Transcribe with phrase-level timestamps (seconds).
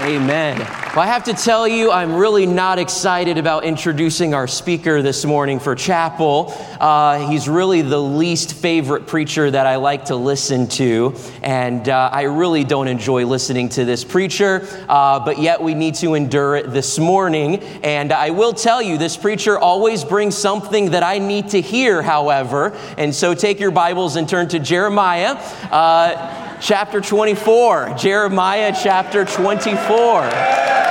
[0.00, 0.58] Amen.
[0.58, 5.24] Well, I have to tell you, I'm really not excited about introducing our speaker this
[5.24, 6.52] morning for chapel.
[6.80, 12.10] Uh, he's really the least favorite preacher that I like to listen to, and uh,
[12.12, 16.56] I really don't enjoy listening to this preacher, uh, but yet we need to endure
[16.56, 17.60] it this morning.
[17.84, 22.02] And I will tell you, this preacher always brings something that I need to hear,
[22.02, 25.32] however, and so take your Bibles and turn to Jeremiah.
[25.70, 27.94] Uh, chapter 24.
[27.98, 30.81] Jeremiah chapter 24.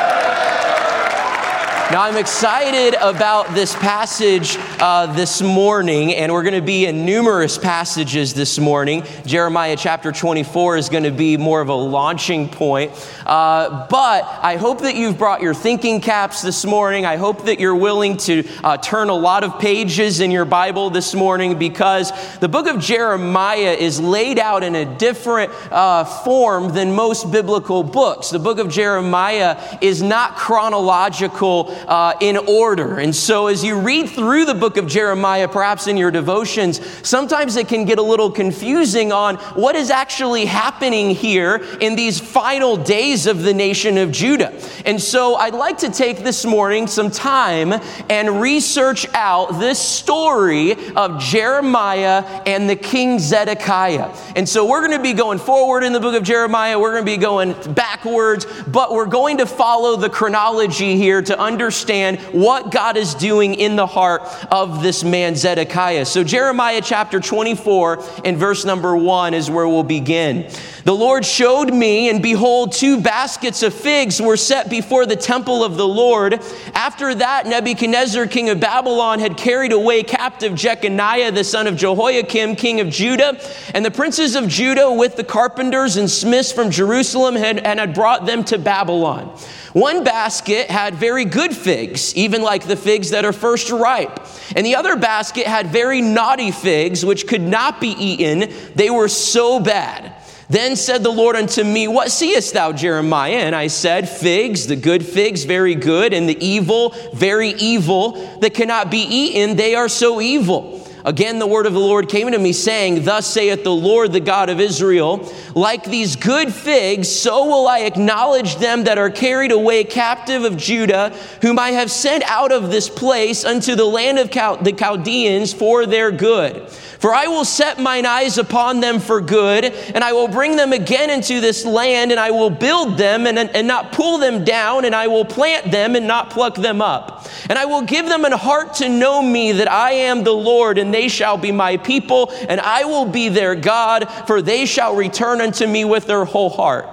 [1.92, 7.06] Now, I'm excited about this passage uh, this morning, and we're going to be in
[7.06, 9.04] numerous passages this morning.
[9.26, 12.94] Jeremiah chapter 24 is going to be more of a launching point.
[13.26, 17.06] Uh, but I hope that you've brought your thinking caps this morning.
[17.06, 20.92] I hope that you're willing to uh, turn a lot of pages in your Bible
[20.92, 26.70] this morning because the book of Jeremiah is laid out in a different uh, form
[26.74, 28.30] than most biblical books.
[28.30, 32.98] The book of Jeremiah is not chronological uh, in order.
[33.00, 37.56] And so, as you read through the book of Jeremiah, perhaps in your devotions, sometimes
[37.56, 42.78] it can get a little confusing on what is actually happening here in these final
[42.78, 44.58] days of the nation of Judah.
[44.86, 47.74] And so, I'd like to take this morning some time
[48.10, 54.16] and research out this story of Jeremiah and the king Zedekiah.
[54.36, 57.06] And so, we're going to be going forward in the book of Jeremiah, we're going
[57.06, 62.20] to be going backwards, but we're going to follow the chronology here to understand understand
[62.34, 66.04] what God is doing in the heart of this man Zedekiah.
[66.04, 70.52] So, Jeremiah chapter 24 and verse number 1 is where we'll begin.
[70.84, 75.64] The Lord showed me, and behold, two baskets of figs were set before the temple
[75.64, 76.42] of the Lord.
[76.74, 82.58] After that, Nebuchadnezzar, king of Babylon, had carried away captive Jeconiah, the son of Jehoiakim,
[82.58, 83.40] king of Judah,
[83.74, 87.94] and the princes of Judah with the carpenters and smiths from Jerusalem had, and had
[87.94, 89.40] brought them to Babylon.
[89.74, 94.20] One basket had very good figs, even like the figs that are first ripe.
[94.56, 98.52] And the other basket had very naughty figs, which could not be eaten.
[98.76, 100.14] They were so bad.
[100.50, 103.32] Then said the Lord unto me, What seest thou, Jeremiah?
[103.32, 108.54] And I said, Figs, the good figs, very good, and the evil, very evil, that
[108.54, 110.81] cannot be eaten, they are so evil.
[111.04, 114.20] Again, the word of the Lord came unto me, saying, Thus saith the Lord, the
[114.20, 119.52] God of Israel, like these good figs, so will I acknowledge them that are carried
[119.52, 121.10] away captive of Judah,
[121.42, 125.88] whom I have sent out of this place unto the land of the Chaldeans for
[125.88, 126.70] their good.
[126.70, 130.72] For I will set mine eyes upon them for good, and I will bring them
[130.72, 134.86] again into this land, and I will build them and, and not pull them down,
[134.86, 137.26] and I will plant them and not pluck them up.
[137.50, 140.78] And I will give them an heart to know me that I am the Lord,
[140.78, 144.96] and they shall be my people, and I will be their God, for they shall
[144.96, 146.88] return unto me with their whole heart.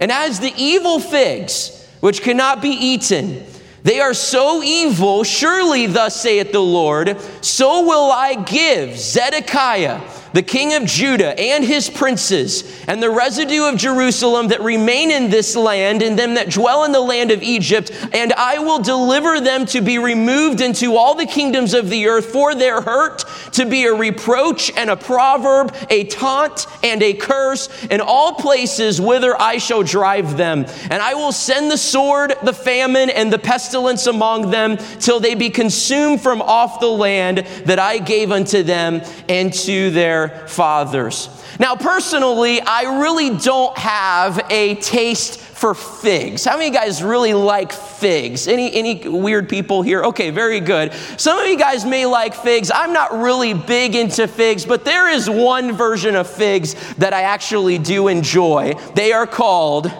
[0.00, 3.44] And as the evil figs, which cannot be eaten,
[3.82, 10.00] they are so evil, surely, thus saith the Lord, so will I give Zedekiah
[10.38, 15.30] the king of Judah and his princes, and the residue of Jerusalem that remain in
[15.30, 19.40] this land, and them that dwell in the land of Egypt, and I will deliver
[19.40, 23.66] them to be removed into all the kingdoms of the earth for their hurt, to
[23.66, 29.34] be a reproach and a proverb, a taunt and a curse, in all places whither
[29.42, 30.66] I shall drive them.
[30.88, 35.34] And I will send the sword, the famine, and the pestilence among them, till they
[35.34, 41.28] be consumed from off the land that I gave unto them and to their fathers.
[41.58, 46.44] Now, personally, I really don't have a taste for figs.
[46.44, 48.46] How many guys really like figs?
[48.46, 50.04] Any any weird people here?
[50.04, 50.92] Okay, very good.
[51.16, 52.70] Some of you guys may like figs.
[52.72, 57.22] I'm not really big into figs, but there is one version of figs that I
[57.22, 58.74] actually do enjoy.
[58.94, 59.92] They are called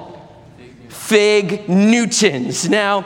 [0.91, 2.69] fig Newtons.
[2.69, 3.05] Now,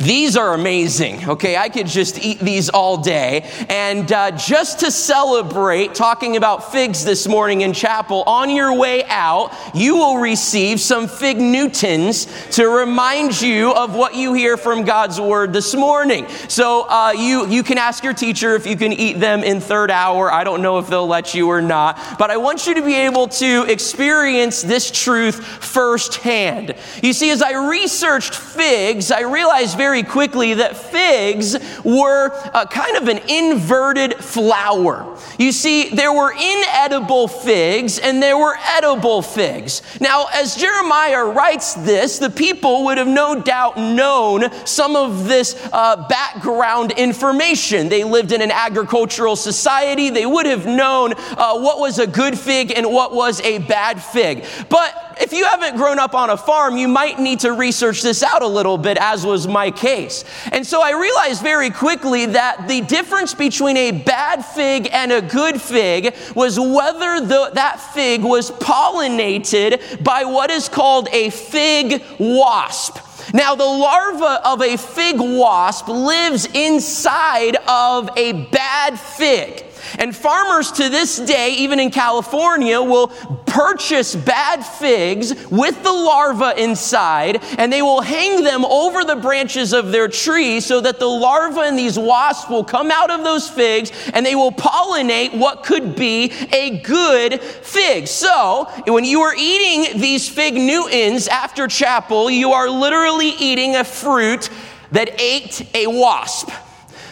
[0.00, 1.58] these are amazing, okay?
[1.58, 3.44] I could just eat these all day.
[3.68, 9.04] And uh, just to celebrate talking about figs this morning in chapel, on your way
[9.04, 12.26] out, you will receive some fig Newtons
[12.56, 16.26] to remind you of what you hear from God's word this morning.
[16.48, 19.90] So uh, you, you can ask your teacher if you can eat them in third
[19.90, 20.32] hour.
[20.32, 22.94] I don't know if they'll let you or not, but I want you to be
[22.94, 26.74] able to experience this truth firsthand.
[27.02, 32.64] You see, as I researched figs, I realized very very quickly that figs were uh,
[32.66, 35.18] kind of an inverted flower.
[35.36, 39.82] You see, there were inedible figs and there were edible figs.
[40.00, 45.56] Now, as Jeremiah writes this, the people would have no doubt known some of this
[45.72, 47.88] uh, background information.
[47.88, 52.38] They lived in an agricultural society, they would have known uh, what was a good
[52.38, 54.44] fig and what was a bad fig.
[54.68, 58.22] But if you haven't grown up on a farm, you might need to research this
[58.22, 60.24] out a little bit, as was my my case.
[60.52, 65.22] And so I realized very quickly that the difference between a bad fig and a
[65.22, 72.02] good fig was whether the, that fig was pollinated by what is called a fig
[72.18, 72.98] wasp.
[73.32, 79.66] Now, the larva of a fig wasp lives inside of a bad fig.
[79.98, 83.08] And farmers to this day, even in California, will
[83.46, 89.72] purchase bad figs with the larva inside and they will hang them over the branches
[89.72, 93.48] of their tree so that the larva and these wasps will come out of those
[93.50, 98.06] figs and they will pollinate what could be a good fig.
[98.06, 103.84] So when you are eating these fig Newtons after chapel, you are literally eating a
[103.84, 104.48] fruit
[104.92, 106.48] that ate a wasp.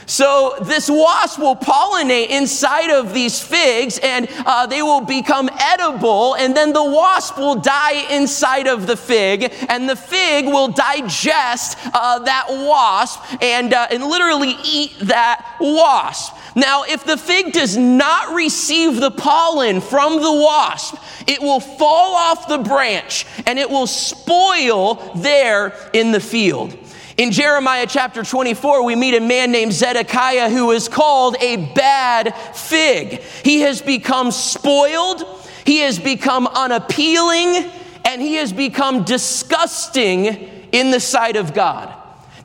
[0.08, 6.32] So this wasp will pollinate inside of these figs and uh, they will become edible.
[6.34, 11.76] And then the wasp will die inside of the fig and the fig will digest
[11.92, 16.32] uh, that wasp and, uh, and literally eat that wasp.
[16.56, 20.94] Now, if the fig does not receive the pollen from the wasp,
[21.26, 26.76] it will fall off the branch and it will spoil there in the field.
[27.18, 32.32] In Jeremiah chapter 24, we meet a man named Zedekiah who is called a bad
[32.54, 33.22] fig.
[33.42, 35.24] He has become spoiled,
[35.66, 37.68] he has become unappealing,
[38.04, 40.26] and he has become disgusting
[40.70, 41.92] in the sight of God.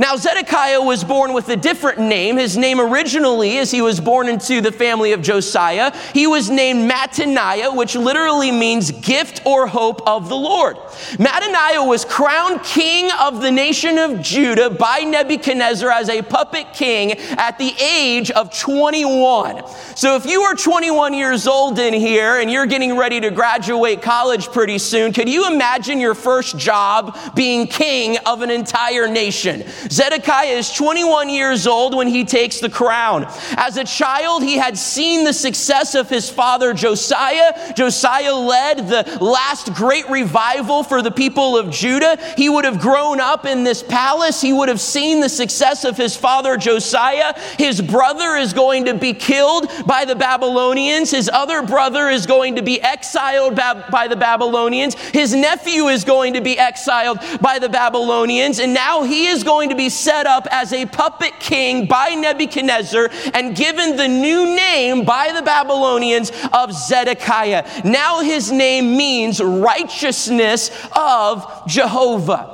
[0.04, 2.36] Now, Zedekiah was born with a different name.
[2.36, 6.92] His name originally, as he was born into the family of Josiah, he was named
[6.92, 10.76] Mattaniah, which literally means gift or hope of the Lord.
[11.20, 17.14] Mattaniah was crowned king of the nation of Judah by Nebuchadnezzar as a puppet king
[17.38, 19.66] at the age of 21.
[19.96, 24.02] So, if you are 21 years old in here and you're getting ready to graduate
[24.02, 29.66] college pretty soon, could you imagine your first job being king of an entire nation?
[29.94, 33.28] Zedekiah is 21 years old when he takes the crown.
[33.58, 37.74] As a child, he had seen the success of his father Josiah.
[37.76, 42.18] Josiah led the last great revival for the people of Judah.
[42.36, 44.42] He would have grown up in this palace.
[44.42, 47.40] He would have seen the success of his father Josiah.
[47.60, 51.12] His brother is going to be killed by the Babylonians.
[51.12, 54.96] His other brother is going to be exiled by the Babylonians.
[54.96, 58.58] His nephew is going to be exiled by the Babylonians.
[58.58, 62.10] And now he is going to to be set up as a puppet king by
[62.14, 67.64] Nebuchadnezzar and given the new name by the Babylonians of Zedekiah.
[67.84, 72.52] Now his name means righteousness of Jehovah.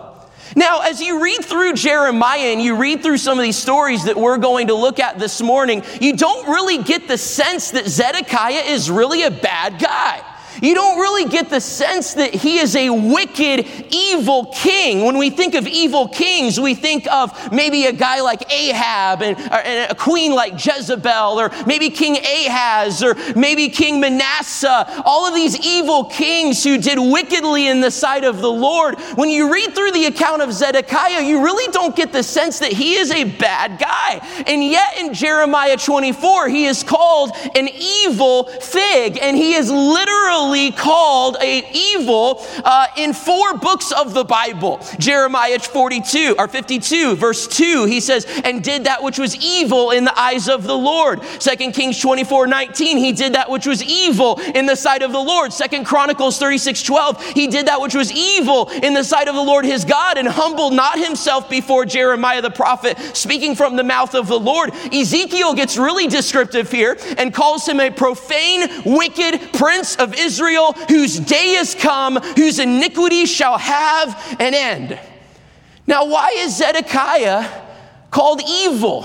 [0.56, 4.16] Now, as you read through Jeremiah and you read through some of these stories that
[4.18, 8.63] we're going to look at this morning, you don't really get the sense that Zedekiah
[8.71, 10.24] is really a bad guy.
[10.62, 15.06] You don't really get the sense that he is a wicked, evil king.
[15.06, 19.38] When we think of evil kings, we think of maybe a guy like Ahab and,
[19.40, 25.02] and a queen like Jezebel, or maybe King Ahaz, or maybe King Manasseh.
[25.06, 29.00] All of these evil kings who did wickedly in the sight of the Lord.
[29.16, 32.72] When you read through the account of Zedekiah, you really don't get the sense that
[32.74, 34.20] he is a bad guy.
[34.48, 40.49] And yet in Jeremiah 24, he is called an evil fig, and he is literally
[40.75, 44.80] called a evil uh, in four books of the Bible.
[44.98, 50.06] Jeremiah 42 or 52, verse 2, he says, and did that which was evil in
[50.06, 51.21] the eyes of the Lord.
[51.40, 55.19] Second Kings 24, 19, he did that which was evil in the sight of the
[55.19, 55.54] Lord.
[55.54, 59.42] Second Chronicles 36, 12, he did that which was evil in the sight of the
[59.44, 64.16] Lord his God and humbled not himself before Jeremiah the prophet, speaking from the mouth
[64.16, 64.74] of the Lord.
[64.92, 70.39] Ezekiel gets really descriptive here and calls him a profane, wicked prince of Israel.
[70.40, 74.98] Israel, whose day is come, whose iniquity shall have an end.
[75.86, 77.46] Now, why is Zedekiah
[78.10, 79.04] called evil?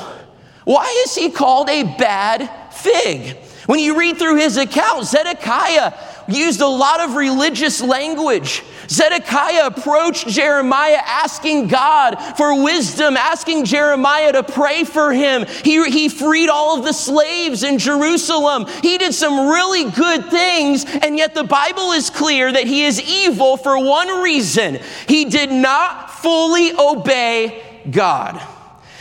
[0.64, 3.36] Why is he called a bad fig?
[3.66, 5.92] When you read through his account, Zedekiah
[6.28, 8.62] used a lot of religious language.
[8.90, 15.46] Zedekiah approached Jeremiah asking God for wisdom, asking Jeremiah to pray for him.
[15.64, 18.66] He, he freed all of the slaves in Jerusalem.
[18.82, 23.00] He did some really good things, and yet the Bible is clear that he is
[23.02, 28.40] evil for one reason he did not fully obey God.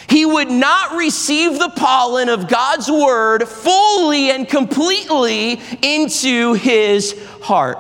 [0.10, 7.78] He would not receive the pollen of God's word fully and completely into his heart.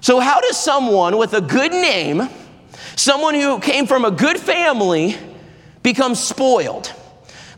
[0.00, 2.22] So, how does someone with a good name,
[2.96, 5.14] someone who came from a good family,
[5.82, 6.92] become spoiled?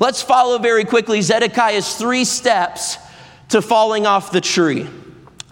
[0.01, 2.99] Let's follow very quickly Zedekiah's three steps
[3.51, 4.89] to falling off the tree.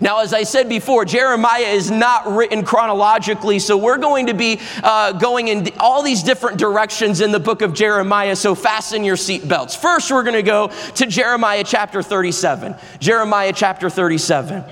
[0.02, 4.58] Now, as I said before, Jeremiah is not written chronologically, so we're going to be
[4.82, 9.16] uh, going in all these different directions in the book of Jeremiah, so fasten your
[9.16, 9.76] seatbelts.
[9.76, 12.74] First, we're going to go to Jeremiah chapter 37.
[12.98, 14.64] Jeremiah chapter 37.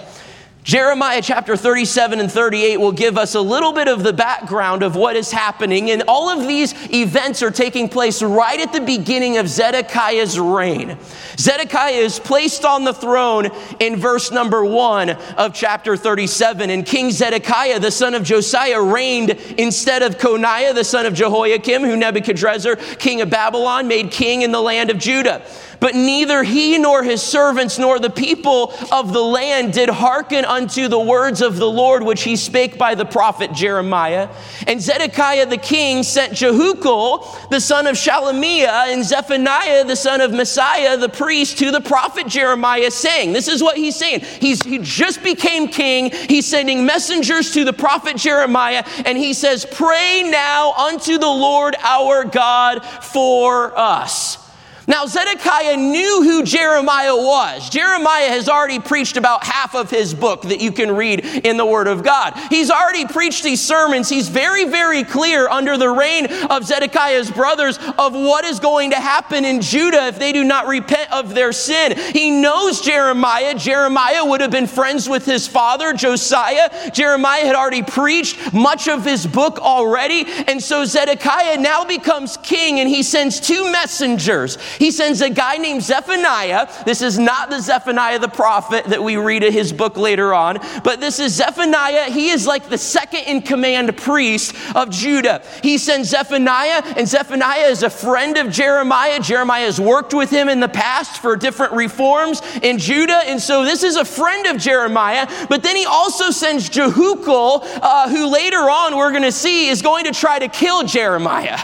[0.68, 4.96] Jeremiah chapter 37 and 38 will give us a little bit of the background of
[4.96, 5.90] what is happening.
[5.92, 10.98] And all of these events are taking place right at the beginning of Zedekiah's reign.
[11.38, 13.48] Zedekiah is placed on the throne
[13.80, 15.08] in verse number one
[15.38, 16.68] of chapter 37.
[16.68, 21.80] And King Zedekiah, the son of Josiah, reigned instead of Coniah, the son of Jehoiakim,
[21.82, 25.40] who Nebuchadrezzar, king of Babylon, made king in the land of Judah.
[25.80, 30.88] But neither he nor his servants nor the people of the land did hearken unto
[30.88, 34.28] the words of the Lord which he spake by the prophet Jeremiah.
[34.66, 40.32] And Zedekiah the king sent Jehucal, the son of Shelemiah, and Zephaniah, the son of
[40.32, 44.20] Maaseiah, the priest, to the prophet Jeremiah, saying, This is what he's saying.
[44.40, 46.10] He's, he just became king.
[46.10, 51.76] He's sending messengers to the prophet Jeremiah, and he says, Pray now unto the Lord
[51.84, 54.47] our God for us.
[54.88, 57.68] Now, Zedekiah knew who Jeremiah was.
[57.68, 61.66] Jeremiah has already preached about half of his book that you can read in the
[61.66, 62.32] Word of God.
[62.48, 64.08] He's already preached these sermons.
[64.08, 68.96] He's very, very clear under the reign of Zedekiah's brothers of what is going to
[68.96, 71.92] happen in Judah if they do not repent of their sin.
[72.14, 73.54] He knows Jeremiah.
[73.56, 76.90] Jeremiah would have been friends with his father, Josiah.
[76.92, 80.24] Jeremiah had already preached much of his book already.
[80.46, 84.56] And so Zedekiah now becomes king and he sends two messengers.
[84.78, 86.68] He sends a guy named Zephaniah.
[86.84, 90.58] This is not the Zephaniah the prophet that we read in his book later on,
[90.84, 92.10] but this is Zephaniah.
[92.10, 95.42] He is like the second in command priest of Judah.
[95.62, 99.20] He sends Zephaniah, and Zephaniah is a friend of Jeremiah.
[99.20, 103.64] Jeremiah has worked with him in the past for different reforms in Judah, and so
[103.64, 105.26] this is a friend of Jeremiah.
[105.48, 109.82] But then he also sends Jehucal, uh, who later on we're going to see is
[109.82, 111.58] going to try to kill Jeremiah.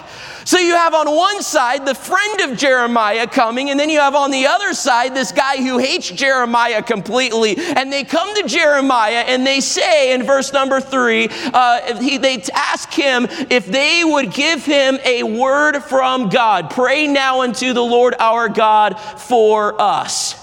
[0.47, 4.15] So you have on one side the friend of Jeremiah coming, and then you have
[4.15, 7.55] on the other side this guy who hates Jeremiah completely.
[7.57, 12.43] And they come to Jeremiah and they say in verse number three, uh, he, they
[12.55, 16.69] ask him if they would give him a word from God.
[16.71, 20.35] Pray now unto the Lord our God for us.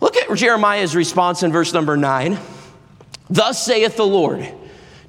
[0.00, 2.38] Look at Jeremiah's response in verse number nine.
[3.28, 4.50] Thus saith the Lord,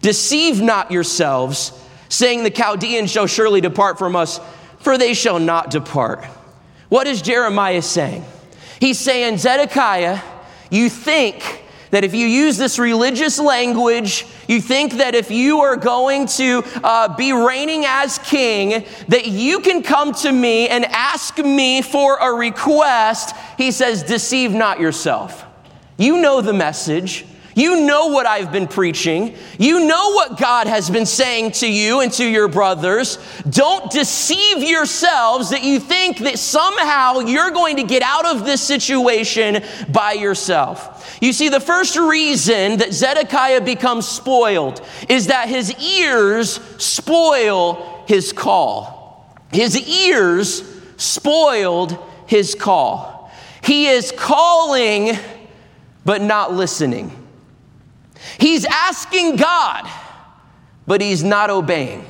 [0.02, 1.72] deceive not yourselves
[2.10, 4.40] saying, The Chaldeans shall surely depart from us,
[4.80, 6.24] for they shall not depart.
[6.90, 8.24] What is Jeremiah saying?
[8.80, 10.20] He's saying, Zedekiah,
[10.70, 15.78] you think that if you use this religious language, you think that if you are
[15.78, 21.38] going to uh, be reigning as king, that you can come to me and ask
[21.38, 23.36] me for a request.
[23.58, 25.46] He says, Deceive not yourself.
[25.98, 27.26] You know the message.
[27.58, 29.36] You know what I've been preaching.
[29.58, 33.18] You know what God has been saying to you and to your brothers.
[33.50, 38.62] Don't deceive yourselves that you think that somehow you're going to get out of this
[38.62, 41.18] situation by yourself.
[41.20, 48.34] You see, the first reason that Zedekiah becomes spoiled is that his ears spoil his
[48.34, 49.26] call.
[49.52, 50.62] His ears
[50.98, 51.98] spoiled
[52.28, 53.32] his call.
[53.64, 55.14] He is calling,
[56.06, 57.24] but not listening.
[58.40, 59.88] He's asking God,
[60.86, 62.06] but he's not obeying.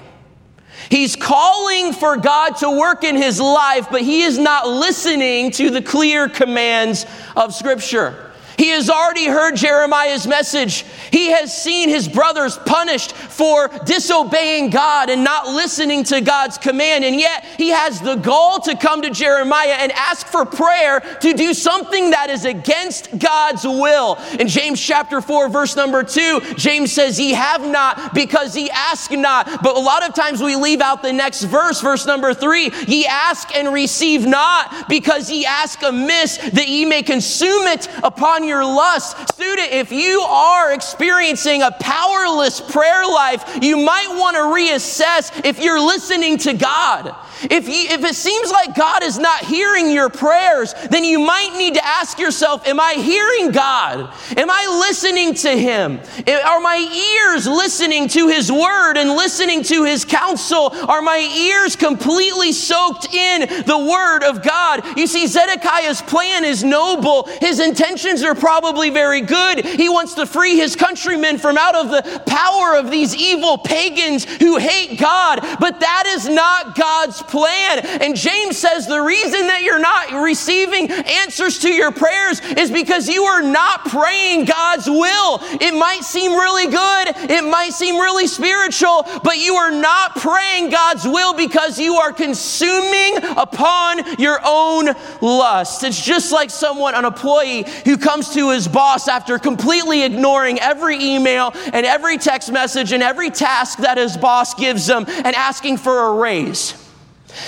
[0.89, 5.69] He's calling for God to work in his life, but he is not listening to
[5.69, 8.26] the clear commands of Scripture.
[8.57, 10.83] He has already heard Jeremiah's message.
[11.11, 17.05] He has seen his brothers punished for disobeying God and not listening to God's command.
[17.05, 21.33] And yet, he has the gall to come to Jeremiah and ask for prayer to
[21.33, 24.17] do something that is against God's will.
[24.39, 29.11] In James chapter 4, verse number 2, James says, Ye have not because ye ask
[29.11, 29.61] not.
[29.61, 33.05] But a lot of times we leave out the next verse, verse number 3 Ye
[33.05, 38.63] ask and receive not because ye ask amiss that ye may consume it upon your
[38.65, 39.17] lust.
[39.35, 45.59] Student, if you are experiencing a powerless prayer life, you might want to reassess if
[45.59, 47.13] you're listening to God.
[47.43, 51.75] If, if it seems like God is not hearing your prayers, then you might need
[51.75, 54.11] to ask yourself Am I hearing God?
[54.35, 55.99] Am I listening to Him?
[56.45, 60.71] Are my ears listening to His word and listening to His counsel?
[60.89, 64.97] Are my ears completely soaked in the word of God?
[64.97, 67.27] You see, Zedekiah's plan is noble.
[67.39, 69.63] His intentions are probably very good.
[69.65, 74.25] He wants to free his countrymen from out of the power of these evil pagans
[74.25, 77.85] who hate God, but that is not God's plan.
[78.01, 83.07] And James says the reason that you're not receiving answers to your prayers is because
[83.07, 85.39] you are not praying God's will.
[85.61, 90.69] It might seem really good, it might seem really spiritual, but you are not praying
[90.69, 94.85] God's will because you are consuming upon your own
[95.21, 95.83] lust.
[95.83, 100.97] It's just like someone, an employee, who comes to his boss after completely ignoring every
[101.03, 105.77] email and every text message and every task that his boss gives him, and asking
[105.77, 106.86] for a raise.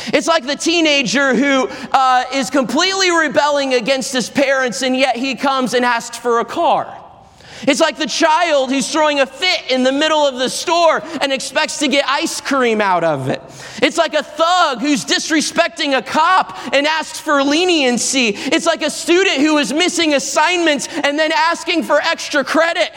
[0.08, 5.36] It's like the teenager who uh, is completely rebelling against his parents, and yet he
[5.36, 6.96] comes and asks for a car.
[7.64, 11.34] It's like the child who's throwing a fit in the middle of the store and
[11.34, 13.42] expects to get ice cream out of it.
[13.84, 18.30] It's like a thug who's disrespecting a cop and asks for leniency.
[18.30, 22.92] It's like a student who is missing assignments and then asking for extra credit.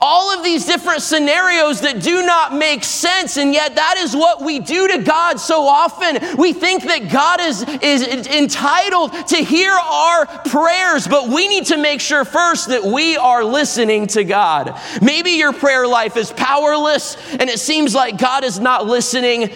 [0.00, 4.42] All of these different scenarios that do not make sense, and yet that is what
[4.42, 6.36] we do to God so often.
[6.36, 11.76] We think that God is, is entitled to hear our prayers, but we need to
[11.76, 14.80] make sure first that we are listening to God.
[15.02, 19.50] Maybe your prayer life is powerless and it seems like God is not listening,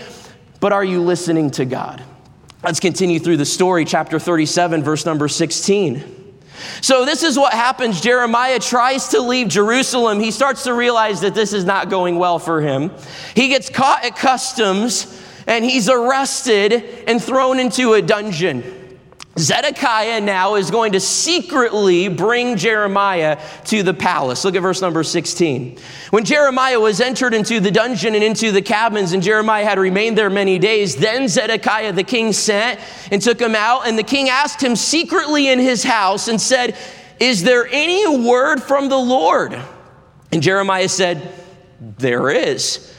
[0.60, 2.02] but are you listening to God?
[2.64, 6.21] Let's continue through the story, chapter 37, verse number 16.
[6.80, 8.00] So, this is what happens.
[8.00, 10.20] Jeremiah tries to leave Jerusalem.
[10.20, 12.90] He starts to realize that this is not going well for him.
[13.34, 16.72] He gets caught at customs and he's arrested
[17.06, 18.81] and thrown into a dungeon.
[19.38, 24.44] Zedekiah now is going to secretly bring Jeremiah to the palace.
[24.44, 25.78] Look at verse number 16.
[26.10, 30.18] When Jeremiah was entered into the dungeon and into the cabins, and Jeremiah had remained
[30.18, 32.78] there many days, then Zedekiah the king sent
[33.10, 33.86] and took him out.
[33.86, 36.76] And the king asked him secretly in his house and said,
[37.18, 39.58] Is there any word from the Lord?
[40.30, 41.32] And Jeremiah said,
[41.80, 42.91] There is.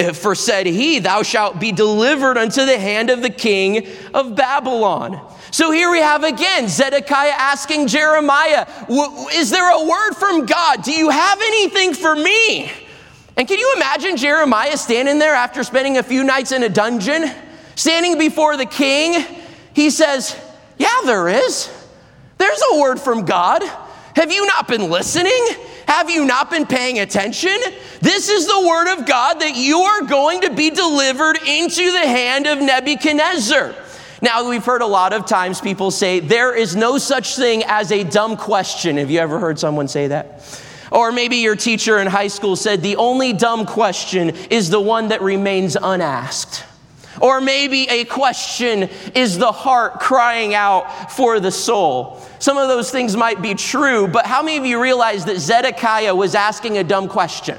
[0.00, 4.34] Uh, for said he, Thou shalt be delivered unto the hand of the king of
[4.34, 5.20] Babylon.
[5.50, 8.66] So here we have again Zedekiah asking Jeremiah,
[9.32, 10.82] Is there a word from God?
[10.82, 12.70] Do you have anything for me?
[13.36, 17.24] And can you imagine Jeremiah standing there after spending a few nights in a dungeon,
[17.74, 19.24] standing before the king?
[19.74, 20.36] He says,
[20.78, 21.70] Yeah, there is.
[22.38, 23.62] There's a word from God.
[24.16, 25.46] Have you not been listening?
[25.90, 27.50] Have you not been paying attention?
[28.00, 32.06] This is the word of God that you are going to be delivered into the
[32.06, 33.74] hand of Nebuchadnezzar.
[34.22, 37.90] Now, we've heard a lot of times people say, There is no such thing as
[37.90, 38.98] a dumb question.
[38.98, 40.62] Have you ever heard someone say that?
[40.92, 45.08] Or maybe your teacher in high school said, The only dumb question is the one
[45.08, 46.66] that remains unasked.
[47.20, 52.20] Or maybe a question is the heart crying out for the soul.
[52.38, 56.14] Some of those things might be true, but how many of you realize that Zedekiah
[56.14, 57.58] was asking a dumb question?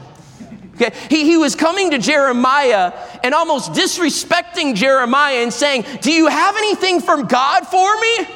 [0.75, 0.91] Okay.
[1.09, 2.91] He, he was coming to Jeremiah
[3.23, 8.27] and almost disrespecting Jeremiah and saying, Do you have anything from God for me?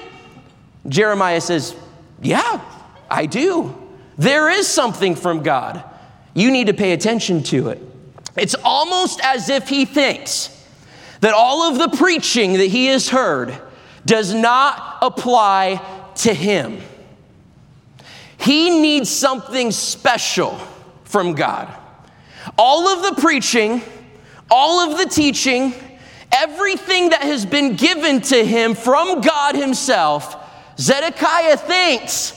[0.87, 1.75] Jeremiah says,
[2.21, 2.61] Yeah,
[3.09, 3.75] I do.
[4.19, 5.83] There is something from God.
[6.35, 7.81] You need to pay attention to it.
[8.37, 10.51] It's almost as if he thinks
[11.21, 13.57] that all of the preaching that he has heard
[14.05, 15.81] does not apply
[16.17, 16.81] to him.
[18.37, 20.57] He needs something special
[21.05, 21.73] from God.
[22.57, 23.81] All of the preaching,
[24.51, 25.73] all of the teaching,
[26.31, 30.35] everything that has been given to him from God Himself,
[30.77, 32.33] Zedekiah thinks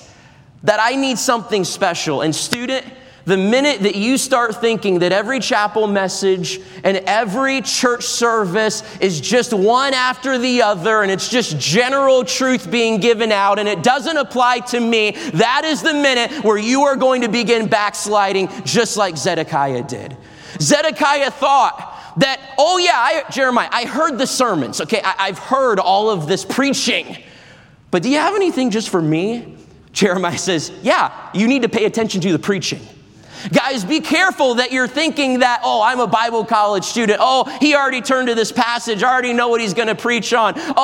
[0.63, 2.23] that I need something special.
[2.23, 2.85] And, student,
[3.29, 9.21] the minute that you start thinking that every chapel message and every church service is
[9.21, 13.83] just one after the other and it's just general truth being given out and it
[13.83, 18.49] doesn't apply to me, that is the minute where you are going to begin backsliding
[18.65, 20.17] just like Zedekiah did.
[20.59, 25.03] Zedekiah thought, that, oh yeah, I, Jeremiah, I heard the sermons, okay?
[25.05, 27.19] I, I've heard all of this preaching.
[27.91, 29.55] But do you have anything just for me?
[29.93, 32.81] Jeremiah says, yeah, you need to pay attention to the preaching.
[33.53, 37.19] Guys, be careful that you're thinking that, oh, I'm a Bible college student.
[37.23, 39.03] Oh, he already turned to this passage.
[39.03, 40.55] I already know what he's going to preach on.
[40.57, 40.75] Oh,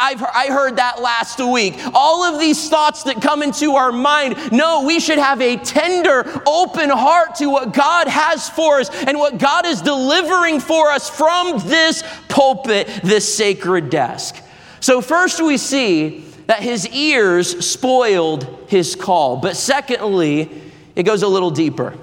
[0.00, 1.74] I, have I heard that last week.
[1.92, 4.52] All of these thoughts that come into our mind.
[4.52, 9.18] No, we should have a tender, open heart to what God has for us and
[9.18, 14.36] what God is delivering for us from this pulpit, this sacred desk.
[14.80, 19.38] So, first we see that his ears spoiled his call.
[19.38, 20.50] But secondly,
[20.94, 21.96] it goes a little deeper.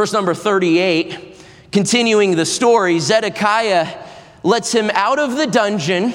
[0.00, 1.36] Verse number 38,
[1.72, 4.02] continuing the story, Zedekiah
[4.42, 6.14] lets him out of the dungeon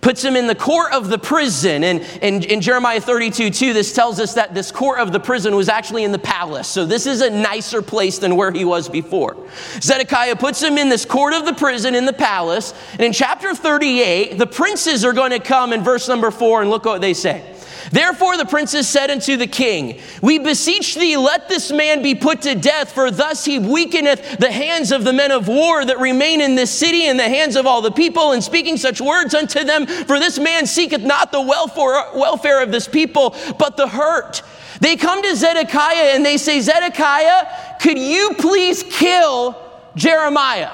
[0.00, 1.82] puts him in the court of the prison.
[1.84, 5.68] And in, Jeremiah 32 2, this tells us that this court of the prison was
[5.68, 6.68] actually in the palace.
[6.68, 9.36] So this is a nicer place than where he was before.
[9.82, 12.72] Zedekiah puts him in this court of the prison in the palace.
[12.92, 16.70] And in chapter 38, the princes are going to come in verse number 4 and
[16.70, 17.56] look what they say.
[17.90, 22.42] Therefore, the princess said unto the king, We beseech thee, let this man be put
[22.42, 26.40] to death, for thus he weakeneth the hands of the men of war that remain
[26.40, 29.64] in this city and the hands of all the people, in speaking such words unto
[29.64, 29.86] them.
[29.86, 34.42] For this man seeketh not the welfare of this people, but the hurt.
[34.80, 39.56] They come to Zedekiah and they say, Zedekiah, could you please kill
[39.96, 40.70] Jeremiah?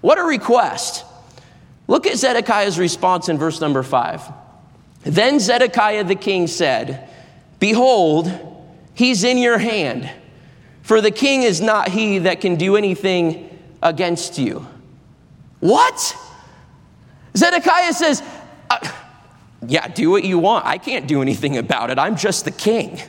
[0.00, 1.04] What a request.
[1.88, 4.22] Look at Zedekiah's response in verse number five.
[5.08, 7.08] Then Zedekiah the king said,
[7.60, 8.30] Behold,
[8.92, 10.08] he's in your hand,
[10.82, 14.66] for the king is not he that can do anything against you.
[15.60, 16.14] What?
[17.34, 18.22] Zedekiah says,
[18.68, 18.86] uh,
[19.66, 20.66] Yeah, do what you want.
[20.66, 21.98] I can't do anything about it.
[21.98, 23.00] I'm just the king.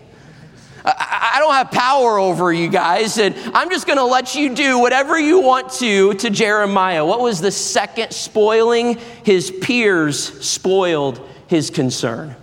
[0.86, 4.80] I don't have power over you guys, and I'm just going to let you do
[4.80, 7.06] whatever you want to to Jeremiah.
[7.06, 8.98] What was the second spoiling?
[9.26, 12.36] His peers spoiled his concern.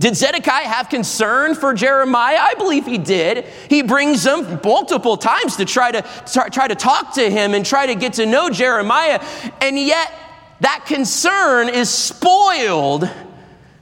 [0.00, 2.38] Did Zedekiah have concern for Jeremiah?
[2.40, 3.46] I believe he did.
[3.70, 6.02] He brings him multiple times to try to
[6.50, 9.24] try to talk to him and try to get to know Jeremiah,
[9.62, 10.12] and yet
[10.60, 13.08] that concern is spoiled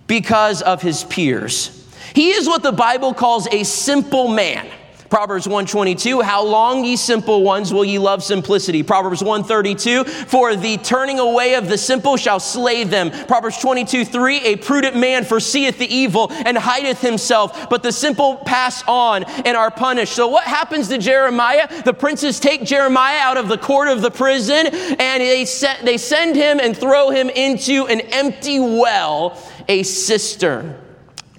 [0.07, 1.79] because of his peers.
[2.15, 4.69] He is what the Bible calls a simple man.
[5.13, 8.83] Proverbs 122, how long ye simple ones will ye love simplicity?
[8.83, 13.11] Proverbs 132, for the turning away of the simple shall slay them.
[13.27, 18.37] Proverbs 22, 3, a prudent man foreseeth the evil and hideth himself, but the simple
[18.37, 20.15] pass on and are punished.
[20.15, 21.69] So what happens to Jeremiah?
[21.85, 25.99] The princes take Jeremiah out of the court of the prison and they, set, they
[25.99, 29.37] send him and throw him into an empty well,
[29.69, 30.79] a cistern.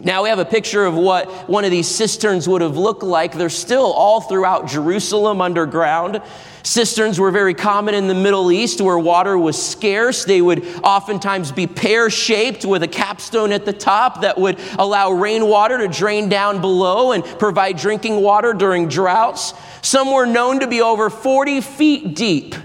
[0.05, 3.33] Now we have a picture of what one of these cisterns would have looked like.
[3.33, 6.21] They're still all throughout Jerusalem underground.
[6.61, 10.25] Cisterns were very common in the Middle East where water was scarce.
[10.25, 15.11] They would oftentimes be pear shaped with a capstone at the top that would allow
[15.11, 19.53] rainwater to drain down below and provide drinking water during droughts.
[19.81, 22.55] Some were known to be over 40 feet deep.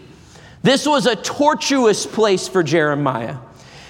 [0.62, 3.36] This was a tortuous place for Jeremiah.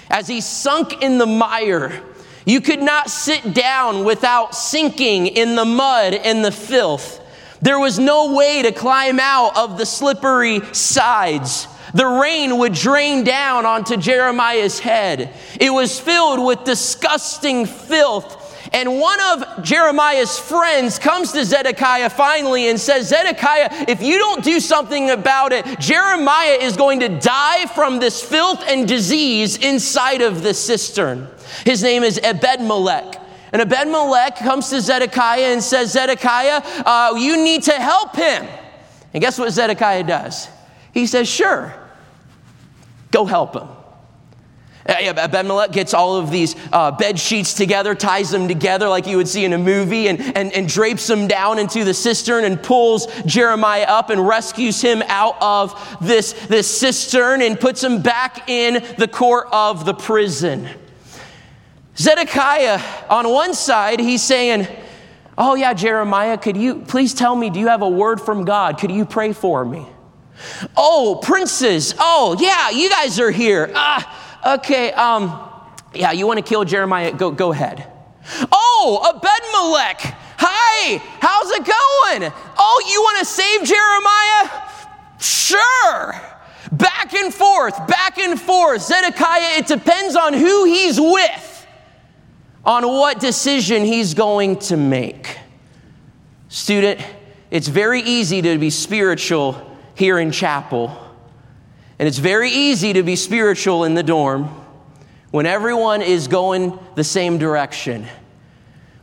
[0.07, 2.03] As he sunk in the mire,
[2.45, 7.19] you could not sit down without sinking in the mud and the filth.
[7.61, 11.67] There was no way to climb out of the slippery sides.
[11.93, 15.33] The rain would drain down onto Jeremiah's head.
[15.59, 18.37] It was filled with disgusting filth
[18.73, 24.43] and one of Jeremiah's friends comes to Zedekiah finally and says, Zedekiah, if you don't
[24.43, 30.21] do something about it, Jeremiah is going to die from this filth and disease inside
[30.21, 31.27] of the cistern.
[31.65, 33.19] His name is Ebedmelech.
[33.51, 38.45] And Ebedmelech comes to Zedekiah and says, Zedekiah, uh, you need to help him.
[39.15, 40.47] And guess what Zedekiah does?
[40.93, 41.73] He says, Sure,
[43.09, 43.67] go help him.
[44.87, 49.17] Uh, Abimelech gets all of these uh, bed sheets together, ties them together like you
[49.17, 52.61] would see in a movie, and, and, and drapes them down into the cistern and
[52.63, 58.49] pulls Jeremiah up and rescues him out of this, this cistern and puts him back
[58.49, 60.67] in the court of the prison.
[61.97, 64.67] Zedekiah, on one side, he's saying,
[65.41, 68.77] Oh, yeah, Jeremiah, could you please tell me, do you have a word from God?
[68.77, 69.85] Could you pray for me?
[70.75, 73.71] Oh, princes, oh, yeah, you guys are here.
[73.73, 75.39] Ah, okay, um,
[75.93, 77.11] yeah, you want to kill Jeremiah?
[77.11, 77.91] Go, go ahead.
[78.51, 80.15] Oh, Abedmelech.
[80.37, 82.31] Hi, how's it going?
[82.57, 84.63] Oh, you want to save Jeremiah?
[85.19, 86.21] Sure.
[86.71, 88.83] Back and forth, back and forth.
[88.83, 91.67] Zedekiah, it depends on who he's with,
[92.65, 95.37] on what decision he's going to make.
[96.47, 97.01] Student,
[97.51, 100.95] it's very easy to be spiritual here in chapel
[101.99, 104.45] and it's very easy to be spiritual in the dorm
[105.31, 108.07] when everyone is going the same direction.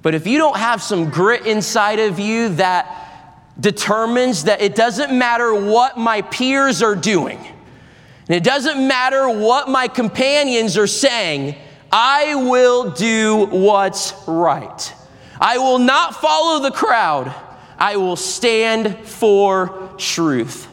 [0.00, 3.04] But if you don't have some grit inside of you that
[3.61, 9.68] determines that it doesn't matter what my peers are doing, and it doesn't matter what
[9.68, 11.54] my companions are saying,
[11.92, 14.92] I will do what's right.
[15.38, 17.32] I will not follow the crowd.
[17.78, 20.66] I will stand for truth.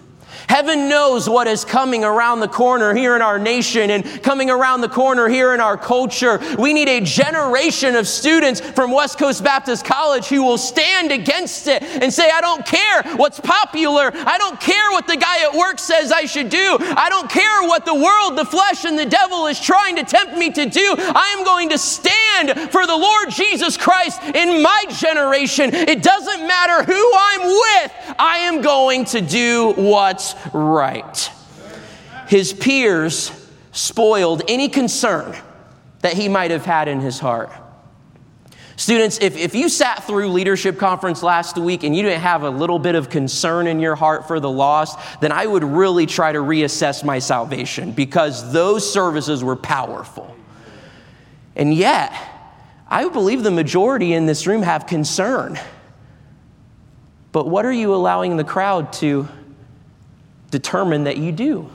[0.49, 4.81] Heaven knows what is coming around the corner here in our nation and coming around
[4.81, 6.39] the corner here in our culture.
[6.59, 11.67] We need a generation of students from West Coast Baptist College who will stand against
[11.67, 14.11] it and say, I don't care what's popular.
[14.13, 16.77] I don't care what the guy at work says I should do.
[16.79, 20.35] I don't care what the world, the flesh, and the devil is trying to tempt
[20.35, 20.95] me to do.
[20.97, 25.73] I am going to stand for the Lord Jesus Christ in my generation.
[25.73, 31.29] It doesn't matter who I'm with, I am going to do what's right.
[32.27, 33.31] His peers
[33.71, 35.35] spoiled any concern
[36.01, 37.49] that he might have had in his heart.
[38.75, 42.49] Students, if, if you sat through leadership conference last week and you didn't have a
[42.49, 46.31] little bit of concern in your heart for the lost, then I would really try
[46.31, 50.35] to reassess my salvation because those services were powerful.
[51.55, 52.13] And yet,
[52.89, 55.59] I believe the majority in this room have concern.
[57.31, 59.27] But what are you allowing the crowd to
[60.53, 61.67] Determine that you do.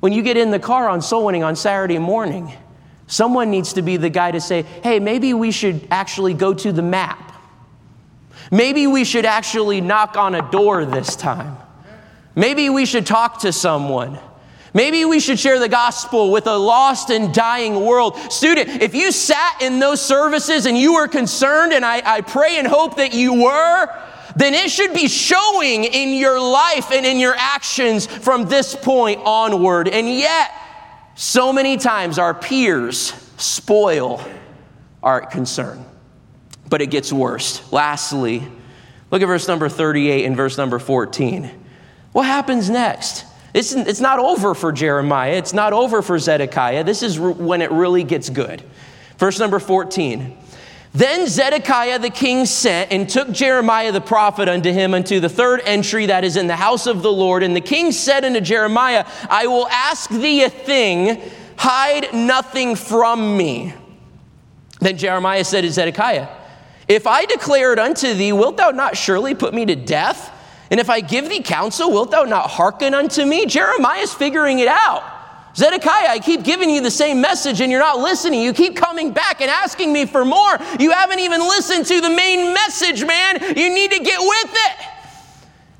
[0.00, 2.52] When you get in the car on soul winning on Saturday morning,
[3.06, 6.70] someone needs to be the guy to say, hey, maybe we should actually go to
[6.70, 7.34] the map.
[8.50, 11.56] Maybe we should actually knock on a door this time.
[12.36, 14.18] Maybe we should talk to someone.
[14.74, 18.18] Maybe we should share the gospel with a lost and dying world.
[18.30, 22.58] Student, if you sat in those services and you were concerned, and I, I pray
[22.58, 23.86] and hope that you were,
[24.36, 29.20] then it should be showing in your life and in your actions from this point
[29.24, 29.88] onward.
[29.88, 30.52] And yet,
[31.14, 34.22] so many times our peers spoil
[35.02, 35.84] our concern.
[36.68, 37.70] But it gets worse.
[37.72, 38.42] Lastly,
[39.10, 41.50] look at verse number 38 and verse number 14.
[42.12, 43.24] What happens next?
[43.52, 45.32] It's, it's not over for Jeremiah.
[45.32, 46.84] It's not over for Zedekiah.
[46.84, 48.62] This is re- when it really gets good.
[49.18, 50.38] Verse number 14
[50.94, 55.62] then Zedekiah the king sent and took Jeremiah the prophet unto him unto the third
[55.64, 57.42] entry that is in the house of the Lord.
[57.42, 61.22] And the king said unto Jeremiah, I will ask thee a thing,
[61.56, 63.72] hide nothing from me.
[64.80, 66.28] Then Jeremiah said to Zedekiah,
[66.88, 70.30] If I declare it unto thee, wilt thou not surely put me to death?
[70.70, 73.46] And if I give thee counsel, wilt thou not hearken unto me?
[73.46, 75.04] Jeremiah's figuring it out.
[75.56, 78.40] Zedekiah, I keep giving you the same message and you're not listening.
[78.40, 80.58] You keep coming back and asking me for more.
[80.80, 83.38] You haven't even listened to the main message, man.
[83.56, 84.86] You need to get with it.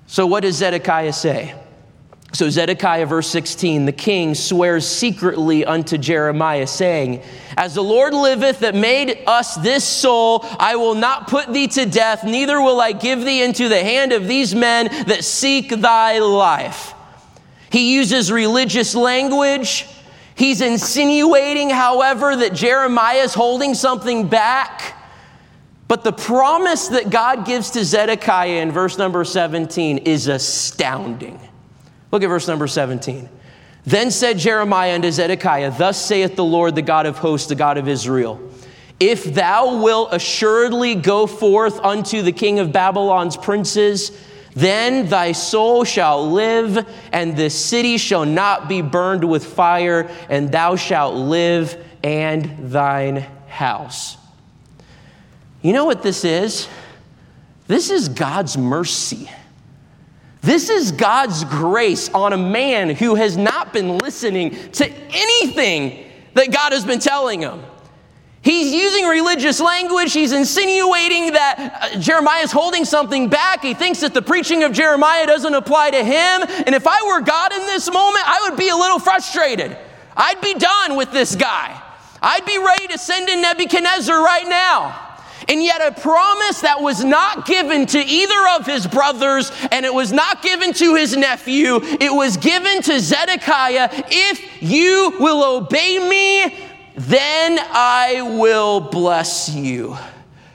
[0.06, 1.54] So, what does Zedekiah say?
[2.34, 7.22] So, Zedekiah, verse 16, the king swears secretly unto Jeremiah, saying,
[7.56, 11.86] As the Lord liveth that made us this soul, I will not put thee to
[11.86, 16.18] death, neither will I give thee into the hand of these men that seek thy
[16.18, 16.94] life.
[17.72, 19.86] He uses religious language.
[20.34, 24.98] He's insinuating, however, that Jeremiah is holding something back.
[25.88, 31.40] But the promise that God gives to Zedekiah in verse number 17 is astounding.
[32.10, 33.28] Look at verse number 17.
[33.86, 37.78] Then said Jeremiah unto Zedekiah, Thus saith the Lord, the God of hosts, the God
[37.78, 38.38] of Israel.
[39.00, 44.12] If thou wilt assuredly go forth unto the king of Babylon's princes,
[44.54, 50.52] then thy soul shall live, and the city shall not be burned with fire, and
[50.52, 54.16] thou shalt live and thine house.
[55.62, 56.68] You know what this is?
[57.66, 59.30] This is God's mercy.
[60.42, 66.50] This is God's grace on a man who has not been listening to anything that
[66.50, 67.62] God has been telling him.
[68.42, 70.12] He's using religious language.
[70.12, 73.62] He's insinuating that uh, Jeremiah is holding something back.
[73.62, 76.42] He thinks that the preaching of Jeremiah doesn't apply to him.
[76.66, 79.76] And if I were God in this moment, I would be a little frustrated.
[80.16, 81.80] I'd be done with this guy.
[82.20, 85.08] I'd be ready to send in Nebuchadnezzar right now.
[85.48, 89.92] And yet, a promise that was not given to either of his brothers, and it
[89.92, 95.98] was not given to his nephew, it was given to Zedekiah if you will obey
[96.08, 96.61] me,
[96.96, 99.96] then I will bless you.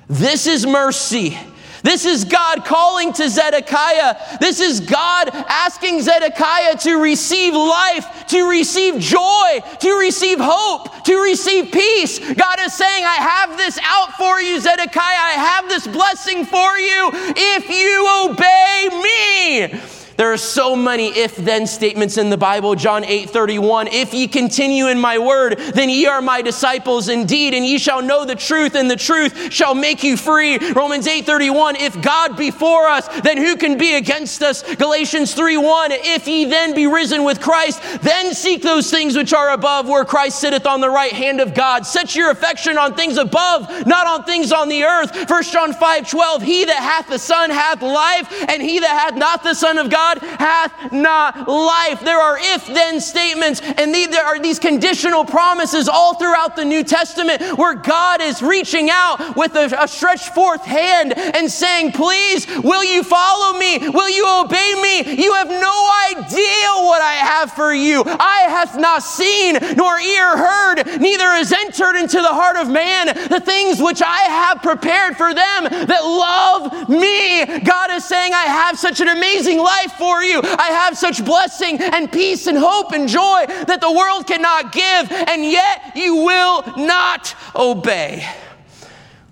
[0.07, 1.37] This is mercy.
[1.83, 4.39] This is God calling to Zedekiah.
[4.41, 11.15] This is God asking Zedekiah to receive life, to receive joy, to receive hope, to
[11.21, 12.17] receive peace.
[12.19, 13.13] God is saying, I
[13.45, 15.03] have this out for you, Zedekiah.
[15.03, 17.09] I have this blessing for you
[17.57, 19.81] if you obey me.
[20.17, 22.73] There are so many if then statements in the Bible.
[22.73, 23.87] John 8 31.
[23.89, 28.01] If ye continue in my word, then ye are my disciples indeed, and ye shall
[28.01, 30.57] know the truth, and the truth shall make you free.
[30.73, 31.75] Romans 8 31.
[31.75, 34.63] If God be for us, then who can be against us?
[34.75, 35.91] Galatians 3 1.
[35.91, 40.03] If ye then be risen with Christ, then seek those things which are above, where
[40.03, 41.85] Christ sitteth on the right hand of God.
[41.85, 45.29] Set your affection on things above, not on things on the earth.
[45.29, 46.41] 1 John 5 12.
[46.41, 49.91] He that hath the Son hath life, and he that hath not the Son of
[49.91, 51.99] God, God hath not life.
[51.99, 56.63] There are if then statements, and the, there are these conditional promises all throughout the
[56.63, 61.91] New Testament where God is reaching out with a, a stretched forth hand and saying,
[61.91, 63.79] Please, will you follow me?
[63.89, 65.21] Will you obey me?
[65.21, 68.03] You have no idea what I have for you.
[68.05, 73.07] I hath not seen, nor ear heard, neither has entered into the heart of man
[73.27, 77.59] the things which I have prepared for them that love me.
[77.59, 80.39] God is saying, I have such an amazing life for you.
[80.43, 85.11] I have such blessing and peace and hope and joy that the world cannot give,
[85.27, 88.27] and yet you will not obey.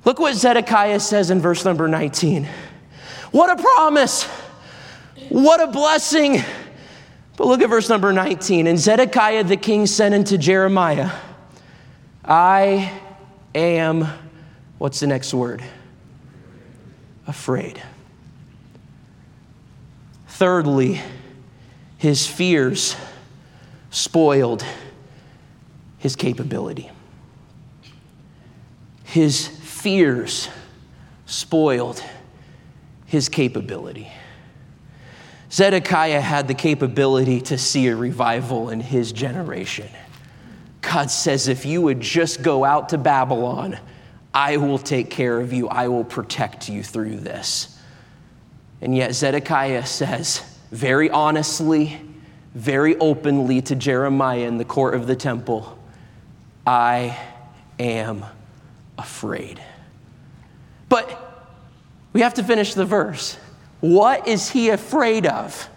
[0.04, 2.47] Look what Zedekiah says in verse number 19.
[3.32, 4.23] What a promise!
[5.30, 6.38] What a blessing!
[7.38, 8.65] But look at verse number 19.
[8.67, 11.12] And Zedekiah the king sent unto Jeremiah,
[12.23, 12.91] I
[13.54, 14.08] am,
[14.78, 15.62] what's the next word?
[17.28, 17.82] Afraid.
[20.37, 20.99] Thirdly,
[21.97, 22.97] his fears
[23.89, 24.65] spoiled
[25.97, 26.91] his capability.
[29.05, 30.49] His fears
[31.25, 32.03] spoiled
[33.05, 34.11] his capability.
[35.53, 39.87] Zedekiah had the capability to see a revival in his generation.
[40.81, 43.77] God says, if you would just go out to Babylon,
[44.33, 47.69] I will take care of you, I will protect you through this.
[48.81, 51.99] And yet, Zedekiah says very honestly,
[52.53, 55.77] very openly to Jeremiah in the court of the temple
[56.67, 57.17] I
[57.79, 58.25] am
[58.97, 59.61] afraid.
[60.89, 61.21] But
[62.13, 63.38] we have to finish the verse.
[63.81, 65.69] What is he afraid of?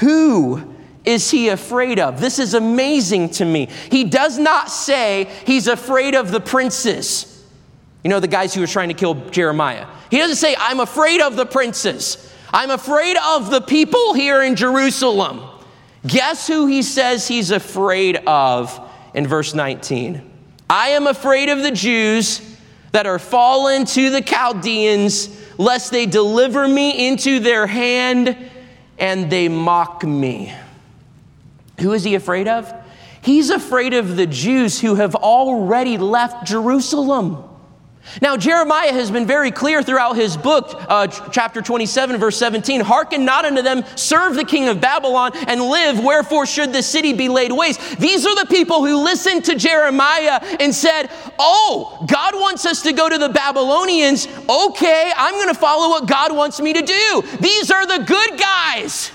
[0.00, 2.20] Who is he afraid of?
[2.20, 3.68] This is amazing to me.
[3.90, 7.30] He does not say he's afraid of the princes.
[8.02, 9.86] You know, the guys who were trying to kill Jeremiah.
[10.10, 12.32] He doesn't say, I'm afraid of the princes.
[12.54, 15.40] I'm afraid of the people here in Jerusalem.
[16.06, 18.80] Guess who he says he's afraid of
[19.12, 20.22] in verse 19?
[20.70, 22.40] I am afraid of the Jews
[22.92, 28.36] that are fallen to the Chaldeans, lest they deliver me into their hand
[29.00, 30.54] and they mock me.
[31.80, 32.72] Who is he afraid of?
[33.20, 37.42] He's afraid of the Jews who have already left Jerusalem.
[38.20, 43.24] Now, Jeremiah has been very clear throughout his book, uh, chapter 27, verse 17 Hearken
[43.24, 47.28] not unto them, serve the king of Babylon, and live, wherefore should the city be
[47.28, 47.98] laid waste?
[47.98, 52.92] These are the people who listened to Jeremiah and said, Oh, God wants us to
[52.92, 54.26] go to the Babylonians.
[54.48, 57.22] Okay, I'm going to follow what God wants me to do.
[57.40, 59.10] These are the good guys.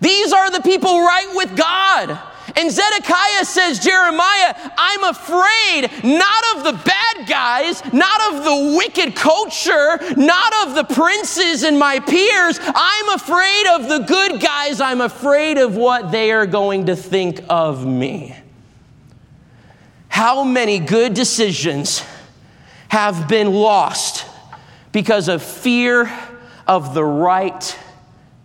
[0.00, 2.18] These are the people right with God.
[2.56, 9.16] And Zedekiah says, Jeremiah, I'm afraid not of the bad guys, not of the wicked
[9.16, 12.58] culture, not of the princes and my peers.
[12.62, 14.80] I'm afraid of the good guys.
[14.80, 18.36] I'm afraid of what they are going to think of me.
[20.08, 22.04] How many good decisions
[22.88, 24.26] have been lost
[24.92, 26.08] because of fear
[26.68, 27.76] of the right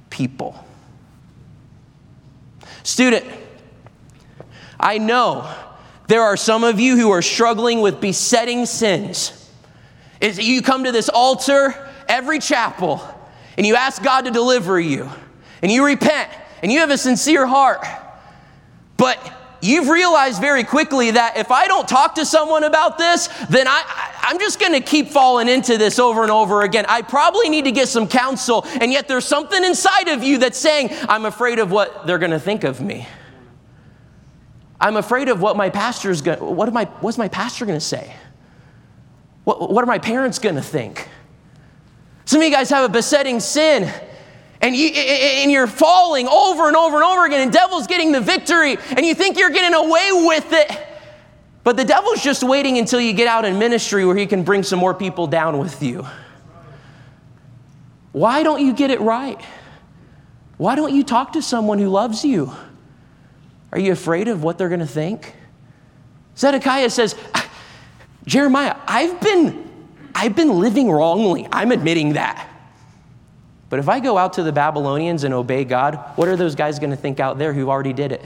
[0.10, 0.56] people?
[2.82, 3.24] Student,
[4.80, 5.52] I know
[6.08, 9.34] there are some of you who are struggling with besetting sins.
[10.22, 13.02] Is you come to this altar every chapel
[13.58, 15.10] and you ask God to deliver you
[15.62, 16.30] and you repent
[16.64, 17.86] and you have a sincere heart.
[18.98, 19.20] But
[19.62, 23.84] you've realized very quickly that if I don't talk to someone about this, then I,
[24.32, 26.86] am just going to keep falling into this over and over again.
[26.90, 28.66] I probably need to get some counsel.
[28.82, 32.32] And yet there's something inside of you that's saying, I'm afraid of what they're going
[32.32, 33.08] to think of me.
[34.82, 38.14] I'm afraid of what my pastor's going what am I what's my pastor gonna say?
[39.44, 41.08] What, what are my parents gonna think?
[42.26, 43.92] Some of you guys have a besetting sin.
[44.62, 48.20] And, you, and you're falling over and over and over again, and devil's getting the
[48.20, 50.70] victory, and you think you're getting away with it.
[51.64, 54.64] But the devil's just waiting until you get out in ministry where he can bring
[54.64, 56.06] some more people down with you.
[58.12, 59.40] Why don't you get it right?
[60.58, 62.52] Why don't you talk to someone who loves you?
[63.72, 65.34] Are you afraid of what they're going to think?
[66.38, 67.50] Zedekiah says, ah,
[68.26, 69.70] Jeremiah, I've been,
[70.16, 71.48] I've been living wrongly.
[71.52, 72.48] I'm admitting that.
[73.70, 76.80] But if I go out to the Babylonians and obey God, what are those guys
[76.80, 78.24] going to think out there who already did it?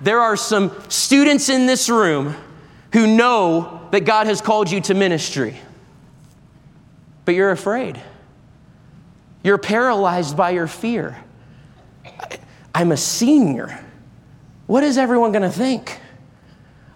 [0.00, 2.36] There are some students in this room
[2.92, 5.56] who know that God has called you to ministry,
[7.24, 8.00] but you're afraid.
[9.42, 11.16] You're paralyzed by your fear.
[12.78, 13.76] I'm a senior.
[14.68, 15.98] What is everyone going to think?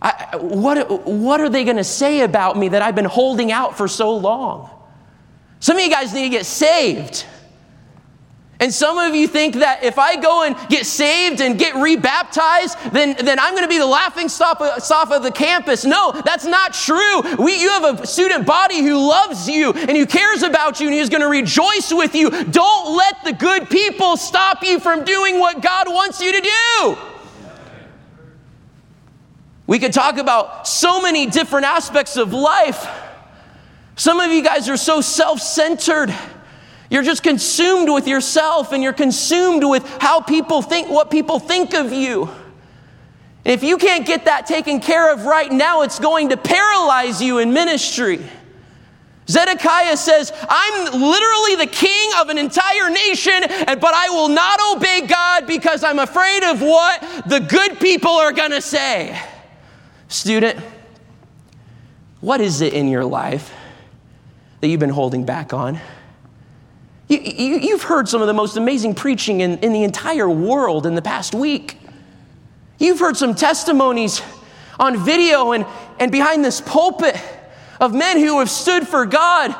[0.00, 3.76] I, what, what are they going to say about me that I've been holding out
[3.76, 4.70] for so long?
[5.58, 7.24] Some of you guys need to get saved.
[8.62, 12.78] And some of you think that if I go and get saved and get rebaptized,
[12.92, 15.84] then, then I'm going to be the laughing stock of, the campus.
[15.84, 17.22] No, that's not true.
[17.44, 20.96] We, you have a student body who loves you and who cares about you and
[20.96, 22.30] who's going to rejoice with you.
[22.44, 26.96] Don't let the good people stop you from doing what God wants you to do.
[29.66, 32.88] We could talk about so many different aspects of life.
[33.96, 36.14] Some of you guys are so self centered.
[36.92, 41.72] You're just consumed with yourself and you're consumed with how people think, what people think
[41.72, 42.28] of you.
[43.46, 47.38] if you can't get that taken care of right now, it's going to paralyze you
[47.38, 48.20] in ministry.
[49.26, 55.06] Zedekiah says, I'm literally the king of an entire nation, but I will not obey
[55.08, 59.18] God because I'm afraid of what the good people are going to say.
[60.08, 60.60] Student,
[62.20, 63.50] what is it in your life
[64.60, 65.80] that you've been holding back on?
[67.20, 70.86] You, have you, heard some of the most amazing preaching in, in the entire world
[70.86, 71.76] in the past week.
[72.78, 74.22] You've heard some testimonies
[74.80, 75.66] on video and,
[76.00, 77.14] and behind this pulpit
[77.80, 79.54] of men who have stood for God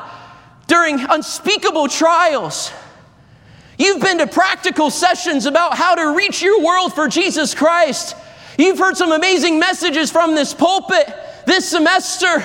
[0.65, 2.71] during unspeakable trials.
[3.77, 8.15] You've been to practical sessions about how to reach your world for Jesus Christ.
[8.57, 11.05] You've heard some amazing messages from this pulpit
[11.45, 12.43] this semester.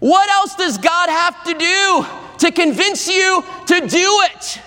[0.00, 2.06] What else does God have to do?
[2.40, 4.60] to convince you to do it.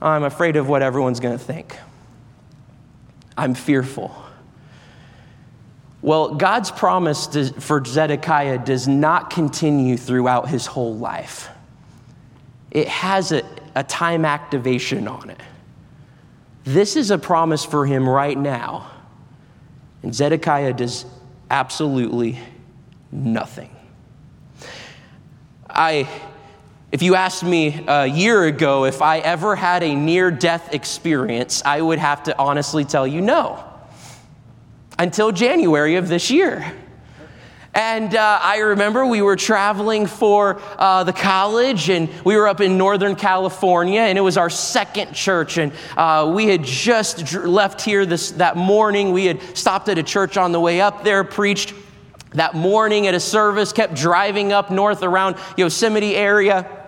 [0.00, 1.74] I'm afraid of what everyone's going to think.
[3.36, 4.14] I'm fearful.
[6.02, 7.26] Well, God's promise
[7.60, 11.48] for Zedekiah does not continue throughout his whole life.
[12.70, 13.42] It has a,
[13.74, 15.40] a time activation on it.
[16.64, 18.90] This is a promise for him right now.
[20.02, 21.06] And Zedekiah does
[21.50, 22.38] absolutely
[23.10, 23.70] nothing.
[25.74, 26.08] I,
[26.90, 31.62] if you asked me a year ago if I ever had a near death experience,
[31.64, 33.62] I would have to honestly tell you no
[34.98, 36.70] until January of this year.
[37.74, 42.60] And uh, I remember we were traveling for uh, the college, and we were up
[42.60, 45.56] in Northern California, and it was our second church.
[45.56, 49.12] And uh, we had just left here this, that morning.
[49.12, 51.72] We had stopped at a church on the way up there, preached
[52.34, 56.78] that morning at a service, kept driving up north around Yosemite area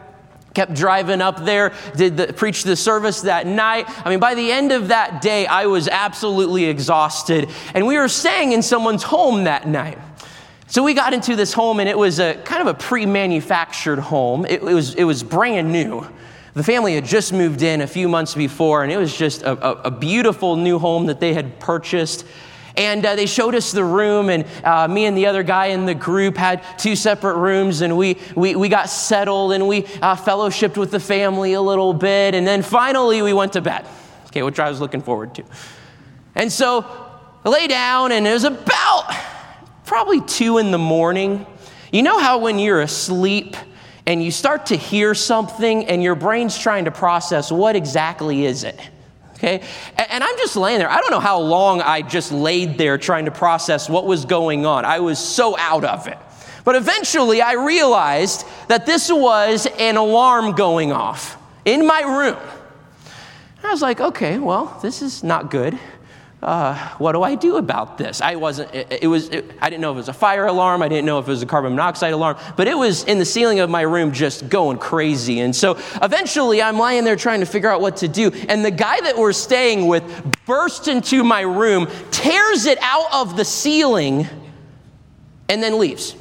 [0.54, 4.52] kept driving up there did the, preach the service that night i mean by the
[4.52, 9.42] end of that day i was absolutely exhausted and we were staying in someone's home
[9.44, 9.98] that night
[10.68, 14.46] so we got into this home and it was a kind of a pre-manufactured home
[14.46, 16.06] it, it was, it was brand new
[16.52, 19.60] the family had just moved in a few months before and it was just a,
[19.66, 22.24] a, a beautiful new home that they had purchased
[22.76, 25.86] and uh, they showed us the room, and uh, me and the other guy in
[25.86, 30.16] the group had two separate rooms, and we, we, we got settled and we uh,
[30.16, 32.34] fellowshipped with the family a little bit.
[32.34, 33.86] And then finally, we went to bed.
[34.26, 35.44] Okay, which I was looking forward to.
[36.34, 36.84] And so
[37.44, 39.14] I lay down, and it was about
[39.84, 41.46] probably two in the morning.
[41.92, 43.56] You know how when you're asleep,
[44.04, 48.62] and you start to hear something and your brain's trying to process what exactly is
[48.64, 48.78] it
[49.44, 49.64] okay?
[49.96, 50.90] And, and I'm just laying there.
[50.90, 54.66] I don't know how long I just laid there trying to process what was going
[54.66, 54.84] on.
[54.84, 56.18] I was so out of it.
[56.64, 62.38] But eventually I realized that this was an alarm going off in my room.
[63.62, 65.78] I was like, okay, well, this is not good
[66.44, 68.20] uh, what do I do about this?
[68.20, 70.82] I wasn't, it, it was, it, I didn't know if it was a fire alarm.
[70.82, 73.24] I didn't know if it was a carbon monoxide alarm, but it was in the
[73.24, 75.40] ceiling of my room just going crazy.
[75.40, 78.30] And so eventually I'm lying there trying to figure out what to do.
[78.50, 80.02] And the guy that we're staying with
[80.44, 84.26] bursts into my room, tears it out of the ceiling,
[85.48, 86.14] and then leaves.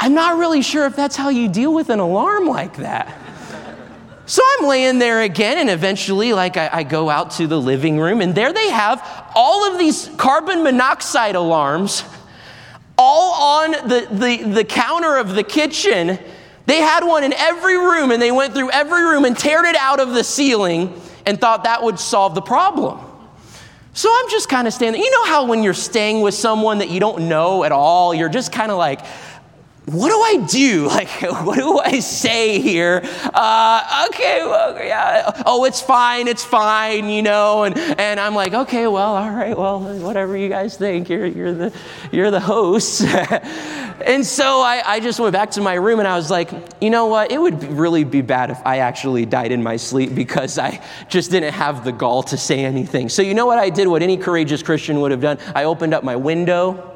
[0.00, 3.16] I'm not really sure if that's how you deal with an alarm like that.
[4.30, 7.98] So I'm laying there again, and eventually, like, I, I, go out to the living
[7.98, 9.04] room, and there they have
[9.34, 12.04] all of these carbon monoxide alarms
[12.96, 16.16] all on the, the, the counter of the kitchen.
[16.66, 19.74] They had one in every room, and they went through every room and teared it
[19.74, 20.94] out of the ceiling
[21.26, 23.00] and thought that would solve the problem.
[23.94, 25.02] So I'm just kind of standing.
[25.02, 28.28] You know how when you're staying with someone that you don't know at all, you're
[28.28, 29.00] just kind of like,
[29.92, 30.80] what do I do?
[31.00, 31.08] Like,
[31.46, 33.00] what do I say here?
[33.32, 35.42] Uh, okay, well, yeah.
[35.46, 37.62] Oh, it's fine, it's fine, you know.
[37.64, 41.54] And, and I'm like, okay, well, all right, well, whatever you guys think, you're, you're,
[41.54, 41.72] the,
[42.10, 43.02] you're the host.
[43.04, 46.90] and so I, I just went back to my room and I was like, you
[46.90, 47.30] know what?
[47.30, 51.30] It would really be bad if I actually died in my sleep because I just
[51.30, 53.08] didn't have the gall to say anything.
[53.08, 53.86] So, you know what I did?
[53.86, 55.38] What any courageous Christian would have done?
[55.54, 56.89] I opened up my window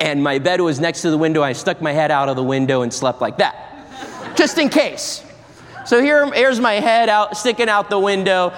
[0.00, 1.42] and my bed was next to the window.
[1.42, 5.24] I stuck my head out of the window and slept like that, just in case.
[5.86, 8.52] So here, here's my head out, sticking out the window.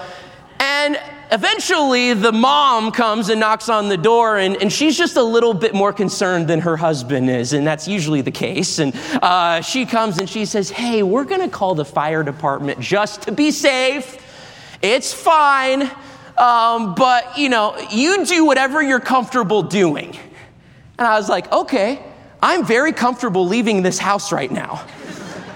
[0.59, 0.99] And
[1.31, 5.53] eventually, the mom comes and knocks on the door, and, and she's just a little
[5.53, 8.79] bit more concerned than her husband is, and that's usually the case.
[8.79, 13.23] And uh, she comes and she says, Hey, we're gonna call the fire department just
[13.23, 14.17] to be safe.
[14.81, 15.83] It's fine,
[16.37, 20.17] um, but you know, you do whatever you're comfortable doing.
[20.97, 21.99] And I was like, okay,
[22.41, 24.85] I'm very comfortable leaving this house right now.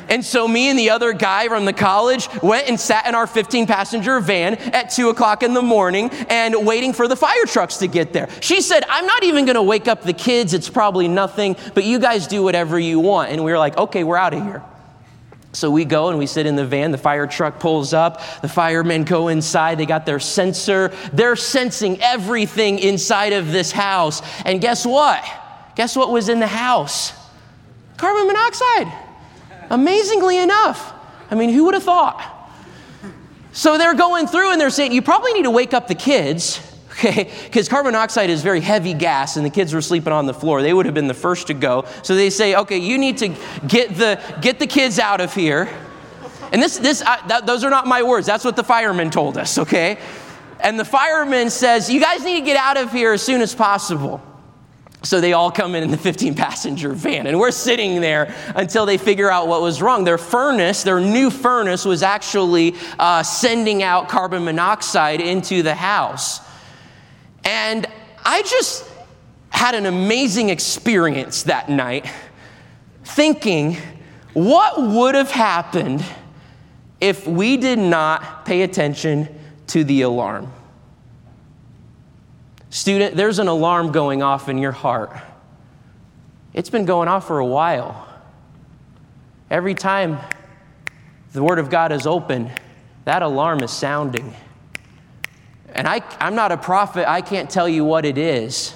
[0.09, 3.27] And so me and the other guy from the college went and sat in our
[3.27, 7.77] 15 passenger van at two o'clock in the morning and waiting for the fire trucks
[7.77, 8.29] to get there.
[8.39, 10.53] She said, I'm not even going to wake up the kids.
[10.53, 13.31] It's probably nothing, but you guys do whatever you want.
[13.31, 14.63] And we were like, okay, we're out of here.
[15.57, 16.91] So we go and we sit in the van.
[16.91, 18.21] The fire truck pulls up.
[18.41, 19.79] The firemen go inside.
[19.79, 20.93] They got their sensor.
[21.11, 24.21] They're sensing everything inside of this house.
[24.45, 25.25] And guess what?
[25.75, 27.11] Guess what was in the house?
[27.97, 28.87] Carbon monoxide.
[29.71, 30.93] Amazingly enough.
[31.31, 32.51] I mean, who would have thought?
[33.51, 36.61] So they're going through and they're saying, You probably need to wake up the kids
[36.97, 37.29] okay?
[37.45, 40.61] Because carbon monoxide is very heavy gas, and the kids were sleeping on the floor.
[40.61, 41.85] They would have been the first to go.
[42.03, 43.33] So they say, okay, you need to
[43.67, 45.69] get the, get the kids out of here.
[46.51, 48.25] And this, this, I, that, those are not my words.
[48.25, 49.97] That's what the fireman told us, okay?
[50.59, 53.53] And the fireman says, you guys need to get out of here as soon as
[53.53, 54.21] possible.
[55.03, 58.85] So they all come in in the 15 passenger van, and we're sitting there until
[58.85, 60.03] they figure out what was wrong.
[60.03, 66.39] Their furnace, their new furnace, was actually uh, sending out carbon monoxide into the house.
[67.47, 67.87] And
[68.25, 68.83] I just
[69.51, 72.05] had an amazing experience that night
[73.05, 73.77] thinking,
[74.33, 76.03] what would have happened
[76.99, 79.29] if we did not pay attention
[79.67, 80.51] to the alarm?
[82.69, 85.15] Student, there's an alarm going off in your heart.
[86.53, 88.05] It's been going off for a while.
[89.49, 90.19] Every time
[91.31, 92.51] the Word of God is open,
[93.05, 94.35] that alarm is sounding.
[95.77, 98.73] And I, I'm not a prophet, I can't tell you what it is,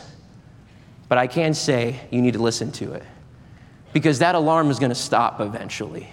[1.10, 3.04] but I can say you need to listen to it
[3.92, 6.08] because that alarm is going to stop eventually,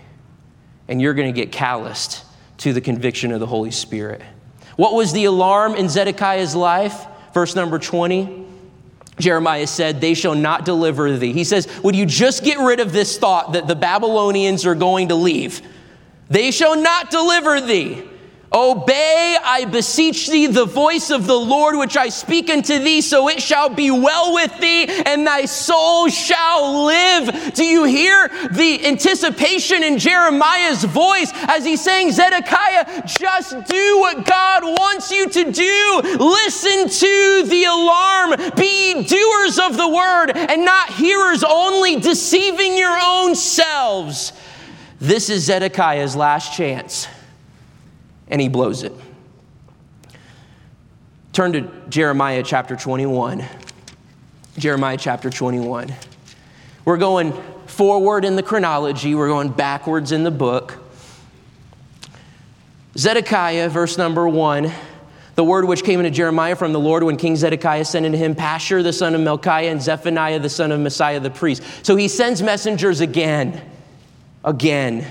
[0.88, 2.24] and you're going to get calloused
[2.58, 4.22] to the conviction of the Holy Spirit.
[4.76, 7.06] What was the alarm in Zedekiah's life?
[7.34, 8.46] Verse number 20.
[9.18, 11.32] Jeremiah said, They shall not deliver thee.
[11.32, 15.08] He says, Would you just get rid of this thought that the Babylonians are going
[15.08, 15.60] to leave?
[16.30, 18.04] They shall not deliver thee.
[18.52, 23.28] Obey, I beseech thee, the voice of the Lord which I speak unto thee, so
[23.28, 27.52] it shall be well with thee, and thy soul shall live.
[27.54, 34.24] Do you hear the anticipation in Jeremiah's voice as he's saying, Zedekiah, just do what
[34.24, 36.00] God wants you to do?
[36.18, 38.30] Listen to the alarm.
[38.56, 44.32] Be doers of the word and not hearers only, deceiving your own selves.
[45.00, 47.08] This is Zedekiah's last chance
[48.30, 48.92] and he blows it.
[51.32, 53.44] Turn to Jeremiah chapter 21.
[54.56, 55.92] Jeremiah chapter 21.
[56.84, 57.32] We're going
[57.66, 60.78] forward in the chronology, we're going backwards in the book.
[62.96, 64.72] Zedekiah, verse number one,
[65.36, 68.34] the word which came into Jeremiah from the Lord when King Zedekiah sent into him
[68.34, 71.62] Pashur the son of Melchiah and Zephaniah the son of Maaseiah the priest.
[71.86, 73.62] So he sends messengers again,
[74.44, 75.06] again.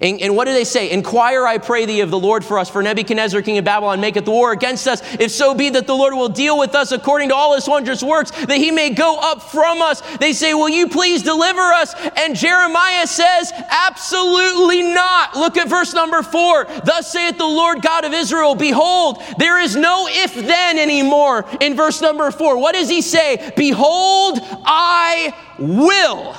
[0.00, 0.90] And, and, what do they say?
[0.92, 4.28] Inquire, I pray thee, of the Lord for us, for Nebuchadnezzar, king of Babylon, maketh
[4.28, 5.02] war against us.
[5.18, 8.00] If so be that the Lord will deal with us according to all his wondrous
[8.02, 10.02] works, that he may go up from us.
[10.18, 11.94] They say, Will you please deliver us?
[12.16, 15.34] And Jeremiah says, Absolutely not.
[15.34, 16.64] Look at verse number four.
[16.84, 21.74] Thus saith the Lord God of Israel, Behold, there is no if then anymore in
[21.74, 22.56] verse number four.
[22.56, 23.52] What does he say?
[23.56, 26.36] Behold, I will.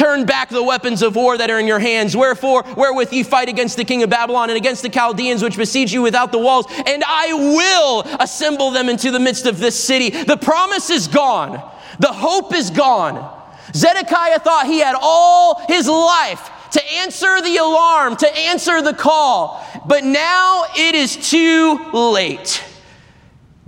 [0.00, 2.16] Turn back the weapons of war that are in your hands.
[2.16, 5.92] Wherefore, wherewith ye fight against the king of Babylon and against the Chaldeans which besiege
[5.92, 10.08] you without the walls, and I will assemble them into the midst of this city.
[10.08, 11.52] The promise is gone.
[11.98, 13.30] The hope is gone.
[13.74, 19.62] Zedekiah thought he had all his life to answer the alarm, to answer the call,
[19.84, 22.64] but now it is too late.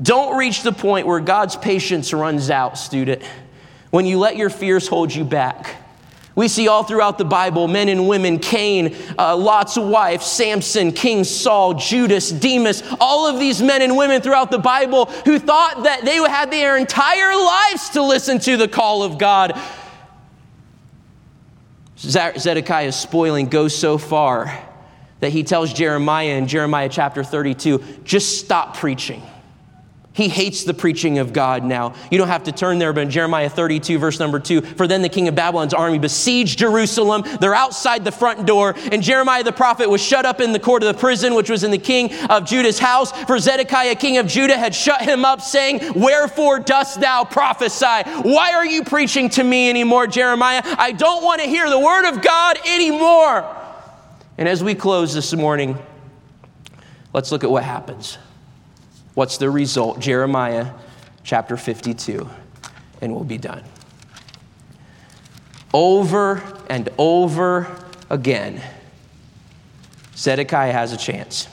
[0.00, 3.20] Don't reach the point where God's patience runs out, student,
[3.90, 5.76] when you let your fears hold you back
[6.34, 11.24] we see all throughout the Bible men and women, Cain, uh, Lot's wife, Samson, King
[11.24, 16.04] Saul, Judas, Demas, all of these men and women throughout the Bible who thought that
[16.06, 19.60] they had their entire lives to listen to the call of God.
[21.98, 24.58] Zedekiah's spoiling goes so far
[25.20, 29.22] that he tells Jeremiah in Jeremiah chapter 32 just stop preaching.
[30.14, 31.94] He hates the preaching of God now.
[32.10, 35.00] You don't have to turn there, but in Jeremiah 32, verse number 2, for then
[35.00, 37.24] the king of Babylon's army besieged Jerusalem.
[37.40, 38.74] They're outside the front door.
[38.90, 41.64] And Jeremiah the prophet was shut up in the court of the prison, which was
[41.64, 43.10] in the king of Judah's house.
[43.26, 47.82] For Zedekiah, king of Judah, had shut him up, saying, Wherefore dost thou prophesy?
[47.86, 50.60] Why are you preaching to me anymore, Jeremiah?
[50.76, 53.56] I don't want to hear the word of God anymore.
[54.36, 55.78] And as we close this morning,
[57.14, 58.18] let's look at what happens.
[59.14, 60.00] What's the result?
[60.00, 60.68] Jeremiah
[61.22, 62.28] chapter 52,
[63.02, 63.62] and we'll be done.
[65.74, 67.76] Over and over
[68.08, 68.62] again,
[70.16, 71.46] Zedekiah has a chance.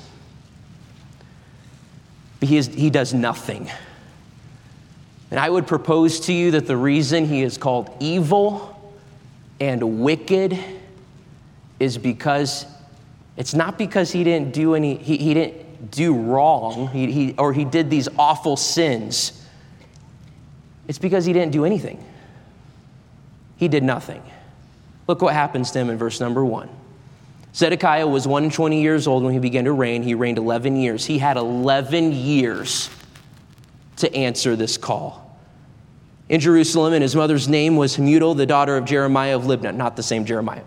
[2.39, 3.69] But he, is, he does nothing.
[5.31, 8.77] And I would propose to you that the reason he is called evil
[9.59, 10.57] and wicked
[11.79, 12.65] is because
[13.35, 17.53] it's not because he didn't do any, he, he didn't do wrong he, he, or
[17.53, 19.45] he did these awful sins,
[20.87, 22.03] it's because he didn't do anything.
[23.57, 24.21] He did nothing.
[25.07, 26.69] Look what happens to him in verse number one.
[27.53, 30.03] Zedekiah was 120 years old when he began to reign.
[30.03, 31.05] He reigned 11 years.
[31.05, 32.89] He had 11 years
[33.97, 35.27] to answer this call.
[36.29, 39.95] In Jerusalem, and his mother's name was Hamutal, the daughter of Jeremiah of Libnah, not
[39.95, 40.61] the same Jeremiah.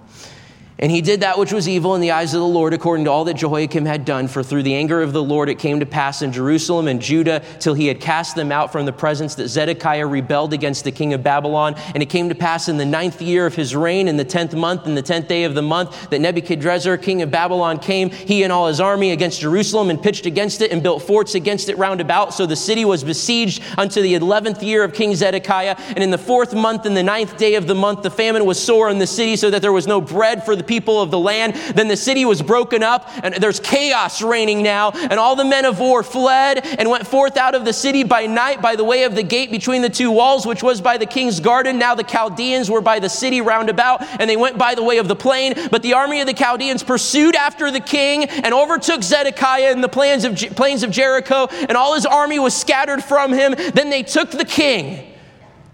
[0.78, 3.10] And he did that which was evil in the eyes of the Lord, according to
[3.10, 4.26] all that Jehoiakim had done.
[4.26, 7.42] For through the anger of the Lord it came to pass in Jerusalem and Judah,
[7.60, 11.12] till he had cast them out from the presence that Zedekiah rebelled against the king
[11.12, 11.74] of Babylon.
[11.94, 14.54] And it came to pass in the ninth year of his reign, in the tenth
[14.54, 18.42] month, in the tenth day of the month, that Nebuchadrezzar, king of Babylon, came, he
[18.42, 21.76] and all his army, against Jerusalem, and pitched against it, and built forts against it
[21.76, 22.32] round about.
[22.32, 25.76] So the city was besieged unto the eleventh year of King Zedekiah.
[25.88, 28.60] And in the fourth month, in the ninth day of the month, the famine was
[28.62, 31.10] sore in the city, so that there was no bread for the the people of
[31.10, 31.54] the land.
[31.74, 34.90] Then the city was broken up, and there's chaos reigning now.
[34.92, 38.26] And all the men of war fled and went forth out of the city by
[38.26, 41.06] night by the way of the gate between the two walls, which was by the
[41.06, 41.78] king's garden.
[41.78, 44.98] Now the Chaldeans were by the city round about, and they went by the way
[44.98, 45.54] of the plain.
[45.70, 49.88] But the army of the Chaldeans pursued after the king and overtook Zedekiah in the
[49.88, 53.54] plains of, plains of Jericho, and all his army was scattered from him.
[53.74, 55.11] Then they took the king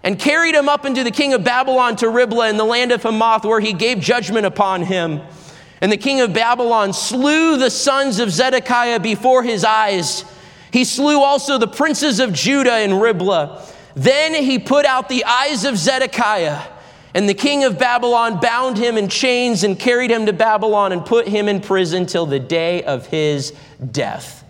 [0.03, 3.03] and carried him up into the king of Babylon to Riblah in the land of
[3.03, 5.21] Hamath, where he gave judgment upon him.
[5.81, 10.25] And the king of Babylon slew the sons of Zedekiah before his eyes.
[10.71, 13.65] He slew also the princes of Judah in Riblah.
[13.95, 16.61] Then he put out the eyes of Zedekiah,
[17.13, 21.03] and the king of Babylon bound him in chains and carried him to Babylon and
[21.03, 23.51] put him in prison till the day of his
[23.91, 24.45] death.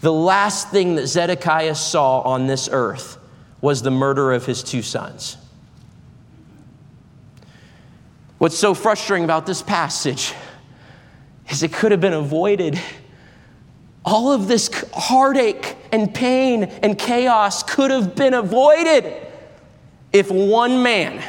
[0.00, 3.18] The last thing that Zedekiah saw on this earth
[3.60, 5.36] was the murder of his two sons.
[8.38, 10.34] What's so frustrating about this passage
[11.48, 12.78] is it could have been avoided.
[14.04, 19.14] All of this heartache and pain and chaos could have been avoided
[20.12, 21.22] if one man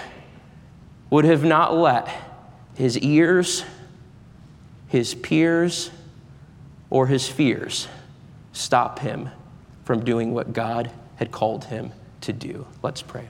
[1.09, 2.09] would have not let
[2.75, 3.63] his ears,
[4.89, 5.89] his peers,
[6.89, 7.87] or his fears
[8.51, 9.29] stop him
[9.85, 11.91] from doing what God had called him
[12.21, 12.67] to do.
[12.83, 13.29] Let's pray.